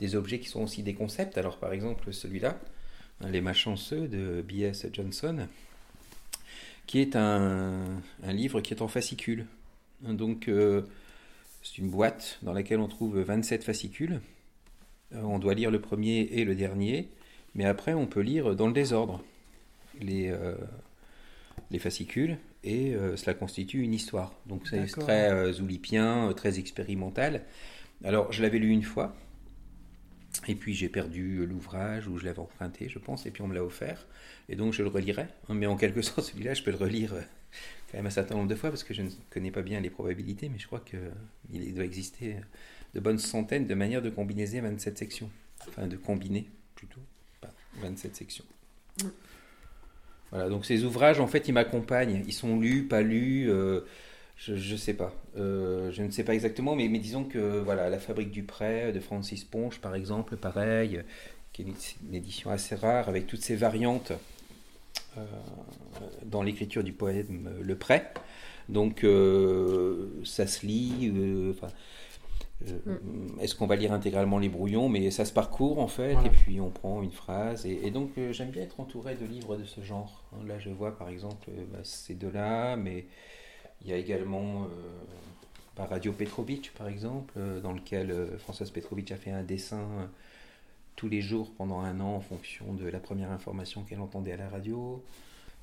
des 0.00 0.16
objets 0.16 0.40
qui 0.40 0.48
sont 0.48 0.62
aussi 0.62 0.82
des 0.82 0.94
concepts. 0.94 1.38
Alors, 1.38 1.58
par 1.58 1.72
exemple, 1.72 2.12
celui-là, 2.12 2.58
hein, 2.60 2.68
Les 3.20 3.40
Malchanceux 3.40 4.08
de 4.08 4.42
B.S. 4.42 4.86
Johnson, 4.92 5.46
qui 6.86 7.00
est 7.00 7.16
un, 7.16 7.84
un, 8.22 8.32
livre 8.32 8.60
qui 8.60 8.74
est 8.74 8.82
en 8.82 8.88
fascicules. 8.88 9.46
Donc, 10.02 10.50
c'est 11.62 11.78
une 11.78 11.90
boîte 11.90 12.38
dans 12.42 12.52
laquelle 12.52 12.80
on 12.80 12.88
trouve 12.88 13.18
27 13.18 13.64
fascicules 13.64 14.20
euh, 15.14 15.22
on 15.22 15.38
doit 15.38 15.54
lire 15.54 15.70
le 15.70 15.80
premier 15.80 16.20
et 16.32 16.44
le 16.44 16.54
dernier, 16.54 17.08
mais 17.54 17.64
après 17.64 17.94
on 17.94 18.06
peut 18.06 18.20
lire 18.20 18.56
dans 18.56 18.66
le 18.66 18.72
désordre 18.72 19.22
les, 20.00 20.28
euh, 20.30 20.54
les 21.70 21.78
fascicules 21.78 22.38
et 22.64 22.94
euh, 22.94 23.16
cela 23.16 23.34
constitue 23.34 23.82
une 23.82 23.94
histoire. 23.94 24.32
Donc 24.46 24.62
c'est 24.68 24.86
très 24.86 25.52
zoulipien, 25.52 26.32
très 26.34 26.58
expérimental. 26.58 27.42
Alors 28.04 28.32
je 28.32 28.42
l'avais 28.42 28.58
lu 28.58 28.70
une 28.70 28.82
fois, 28.82 29.14
et 30.48 30.54
puis 30.54 30.74
j'ai 30.74 30.88
perdu 30.88 31.46
l'ouvrage 31.46 32.08
ou 32.08 32.18
je 32.18 32.24
l'avais 32.24 32.38
emprunté, 32.38 32.88
je 32.88 32.98
pense, 32.98 33.26
et 33.26 33.30
puis 33.30 33.42
on 33.42 33.48
me 33.48 33.54
l'a 33.54 33.64
offert, 33.64 34.06
et 34.48 34.56
donc 34.56 34.72
je 34.72 34.82
le 34.82 34.88
relirai. 34.88 35.26
Mais 35.48 35.66
en 35.66 35.76
quelque 35.76 36.02
sorte, 36.02 36.28
celui-là, 36.28 36.54
je 36.54 36.62
peux 36.62 36.70
le 36.70 36.76
relire 36.76 37.14
quand 37.90 37.98
même 37.98 38.06
un 38.06 38.10
certain 38.10 38.34
nombre 38.34 38.48
de 38.48 38.54
fois 38.54 38.70
parce 38.70 38.84
que 38.84 38.94
je 38.94 39.02
ne 39.02 39.10
connais 39.30 39.50
pas 39.50 39.62
bien 39.62 39.80
les 39.80 39.90
probabilités, 39.90 40.48
mais 40.48 40.58
je 40.58 40.66
crois 40.66 40.80
qu'il 40.80 41.74
doit 41.74 41.84
exister 41.84 42.36
de 42.94 43.00
bonnes 43.00 43.18
centaines 43.18 43.66
de 43.66 43.74
manières 43.74 44.02
de 44.02 44.10
combiner 44.10 44.46
27 44.46 44.98
sections. 44.98 45.30
Enfin, 45.68 45.86
de 45.86 45.96
combiner 45.96 46.48
plutôt, 46.74 47.00
pas 47.40 47.52
27 47.80 48.16
sections. 48.16 48.44
Voilà, 50.30 50.48
donc 50.48 50.64
ces 50.66 50.84
ouvrages, 50.84 51.20
en 51.20 51.26
fait, 51.26 51.48
ils 51.48 51.52
m'accompagnent. 51.52 52.22
Ils 52.26 52.32
sont 52.32 52.58
lus, 52.58 52.84
pas 52.84 53.02
lus, 53.02 53.48
euh, 53.48 53.80
je 54.36 54.52
ne 54.52 54.76
sais 54.76 54.94
pas. 54.94 55.12
Euh, 55.36 55.90
je 55.92 56.02
ne 56.02 56.10
sais 56.10 56.24
pas 56.24 56.34
exactement, 56.34 56.76
mais, 56.76 56.88
mais, 56.88 56.98
disons 56.98 57.24
que 57.24 57.58
voilà, 57.58 57.88
La 57.88 57.98
Fabrique 57.98 58.30
du 58.30 58.42
Prêt 58.42 58.92
de 58.92 59.00
Francis 59.00 59.44
Ponche, 59.44 59.78
par 59.78 59.94
exemple, 59.94 60.36
pareil, 60.36 61.02
qui 61.52 61.62
est 61.62 61.64
une, 61.64 62.14
édition 62.14 62.50
assez 62.50 62.74
rare, 62.74 63.08
avec 63.08 63.26
toutes 63.26 63.42
ces 63.42 63.56
variantes 63.56 64.12
euh, 65.16 65.24
dans 66.24 66.42
l'écriture 66.42 66.84
du 66.84 66.92
poème 66.92 67.50
Le 67.62 67.76
Prêt. 67.76 68.12
Donc, 68.68 69.06
ça 70.24 70.46
se 70.46 70.66
lit. 70.66 71.12
Mm. 72.60 73.40
Est-ce 73.40 73.54
qu'on 73.54 73.66
va 73.66 73.76
lire 73.76 73.92
intégralement 73.92 74.38
les 74.38 74.48
brouillons? 74.48 74.88
Mais 74.88 75.10
ça 75.10 75.24
se 75.24 75.32
parcourt 75.32 75.78
en 75.78 75.88
fait, 75.88 76.14
Voilà. 76.14 76.28
et 76.28 76.30
puis 76.30 76.60
on 76.60 76.70
prend 76.70 77.02
une 77.02 77.12
phrase. 77.12 77.66
Et, 77.66 77.86
et 77.86 77.90
donc 77.90 78.12
euh, 78.16 78.32
j'aime 78.32 78.50
bien 78.50 78.62
être 78.62 78.80
entouré 78.80 79.14
de 79.14 79.26
livres 79.26 79.56
de 79.56 79.64
ce 79.64 79.82
genre. 79.82 80.24
Là 80.46 80.58
je 80.58 80.70
vois 80.70 80.96
par 80.96 81.08
exemple 81.08 81.48
euh, 81.50 81.64
bah, 81.70 81.80
ces 81.82 82.14
deux-là, 82.14 82.76
mais 82.76 83.06
il 83.82 83.90
y 83.90 83.92
a 83.92 83.96
également 83.96 84.64
euh, 84.64 85.84
Radio 85.84 86.12
Petrovic 86.12 86.72
par 86.74 86.88
exemple, 86.88 87.34
euh, 87.36 87.60
dans 87.60 87.72
lequel 87.72 88.10
euh, 88.10 88.38
Françoise 88.38 88.70
Petrovic 88.70 89.12
a 89.12 89.16
fait 89.16 89.30
un 89.30 89.42
dessin 89.42 90.08
tous 90.96 91.08
les 91.08 91.20
jours 91.20 91.52
pendant 91.56 91.80
un 91.80 92.00
an 92.00 92.14
en 92.16 92.20
fonction 92.20 92.72
de 92.72 92.86
la 92.88 92.98
première 92.98 93.30
information 93.30 93.82
qu'elle 93.82 94.00
entendait 94.00 94.32
à 94.32 94.38
la 94.38 94.48
radio. 94.48 95.02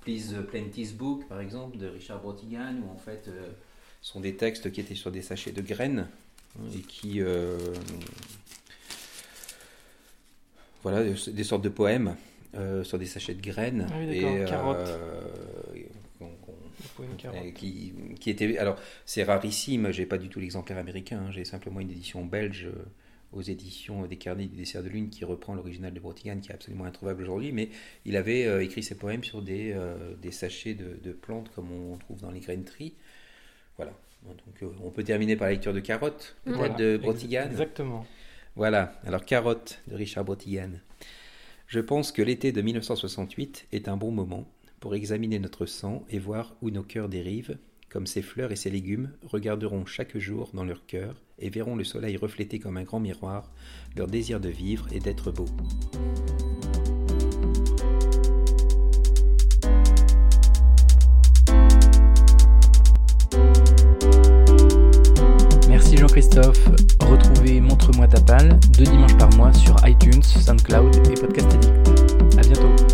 Please 0.01 0.35
Plenty's 0.49 0.93
Book 0.93 1.27
par 1.27 1.39
exemple 1.39 1.77
de 1.77 1.87
Richard 1.87 2.21
Brotigan, 2.21 2.75
où 2.85 2.91
en 2.91 2.97
fait 2.97 3.27
euh, 3.27 3.49
sont 4.01 4.19
des 4.19 4.35
textes 4.35 4.71
qui 4.71 4.81
étaient 4.81 4.95
sur 4.95 5.11
des 5.11 5.21
sachets 5.21 5.51
de 5.51 5.61
graines 5.61 6.07
et 6.75 6.81
qui 6.81 7.21
euh, 7.21 7.57
voilà 10.83 11.03
des 11.03 11.43
sortes 11.43 11.63
de 11.63 11.69
poèmes 11.69 12.15
euh, 12.55 12.83
sur 12.83 12.99
des 12.99 13.05
sachets 13.05 13.33
de 13.33 13.41
graines 13.41 13.87
Ah 13.89 13.95
oui, 13.97 14.17
et 14.17 14.45
carottes. 14.45 14.89
Euh, 17.01 17.05
carotte. 17.17 17.53
qui, 17.53 17.93
qui 18.19 18.29
était 18.29 18.57
alors 18.57 18.77
c'est 19.05 19.23
rarissime 19.23 19.91
j'ai 19.91 20.05
pas 20.05 20.17
du 20.17 20.29
tout 20.29 20.39
l'exemplaire 20.39 20.77
américain 20.77 21.25
hein, 21.27 21.31
j'ai 21.31 21.45
simplement 21.45 21.79
une 21.79 21.89
édition 21.91 22.23
belge 22.25 22.65
euh, 22.65 22.85
aux 23.31 23.41
éditions 23.41 24.05
des 24.05 24.17
carnets 24.17 24.45
du 24.45 24.55
dessert 24.55 24.83
de 24.83 24.89
lune 24.89 25.09
qui 25.09 25.25
reprend 25.25 25.55
l'original 25.55 25.91
de 25.93 25.99
Brotigan 25.99 26.37
qui 26.39 26.51
est 26.51 26.53
absolument 26.53 26.85
introuvable 26.85 27.23
aujourd'hui 27.23 27.51
mais 27.51 27.69
il 28.05 28.15
avait 28.15 28.45
euh, 28.45 28.63
écrit 28.63 28.83
ses 28.83 28.95
poèmes 28.95 29.23
sur 29.23 29.41
des, 29.41 29.71
euh, 29.73 30.13
des 30.21 30.31
sachets 30.31 30.75
de, 30.75 30.99
de 31.03 31.11
plantes 31.13 31.49
comme 31.55 31.71
on 31.71 31.97
trouve 31.97 32.21
dans 32.21 32.31
les 32.31 32.39
graineries 32.41 32.93
voilà 33.77 33.93
donc 34.25 34.37
euh, 34.61 34.67
on 34.83 34.89
peut 34.91 35.03
terminer 35.03 35.35
par 35.35 35.47
la 35.47 35.53
lecture 35.53 35.73
de 35.73 35.79
Carotte 35.79 36.35
peut-être 36.45 36.57
Voilà. 36.57 36.73
de 36.75 36.93
Ex- 36.95 37.01
Brotigan 37.03 37.45
Exactement. 37.49 38.05
voilà, 38.55 39.01
alors 39.05 39.25
Carotte 39.25 39.81
de 39.87 39.95
Richard 39.95 40.23
Brotigan. 40.25 40.69
Je 41.67 41.79
pense 41.81 42.11
que 42.13 42.21
l'été 42.21 42.51
de 42.53 42.61
1968 42.61 43.67
est 43.73 43.87
un 43.89 43.97
bon 43.97 44.11
moment 44.11 44.47
pour 44.83 44.95
examiner 44.95 45.39
notre 45.39 45.65
sang 45.65 46.03
et 46.09 46.19
voir 46.19 46.57
où 46.61 46.69
nos 46.69 46.83
cœurs 46.83 47.07
dérivent, 47.07 47.57
comme 47.87 48.05
ces 48.05 48.21
fleurs 48.21 48.51
et 48.51 48.57
ces 48.57 48.69
légumes 48.69 49.11
regarderont 49.21 49.85
chaque 49.85 50.17
jour 50.17 50.49
dans 50.53 50.65
leur 50.65 50.85
cœur 50.85 51.21
et 51.39 51.49
verront 51.49 51.77
le 51.77 51.85
soleil 51.85 52.17
refléter 52.17 52.59
comme 52.59 52.75
un 52.75 52.83
grand 52.83 52.99
miroir 52.99 53.49
leur 53.95 54.07
désir 54.07 54.41
de 54.41 54.49
vivre 54.49 54.85
et 54.91 54.99
d'être 54.99 55.31
beau. 55.31 55.45
Merci 65.69 65.95
Jean-Christophe. 65.95 66.67
Retrouvez 66.99 67.61
Montre-moi 67.61 68.09
ta 68.09 68.19
palle 68.19 68.59
deux 68.77 68.83
dimanches 68.83 69.17
par 69.17 69.33
mois 69.37 69.53
sur 69.53 69.77
iTunes, 69.87 70.23
SoundCloud 70.23 70.93
et 71.09 71.13
Podcast 71.13 71.47
Addict. 71.53 72.37
À 72.37 72.41
bientôt. 72.41 72.92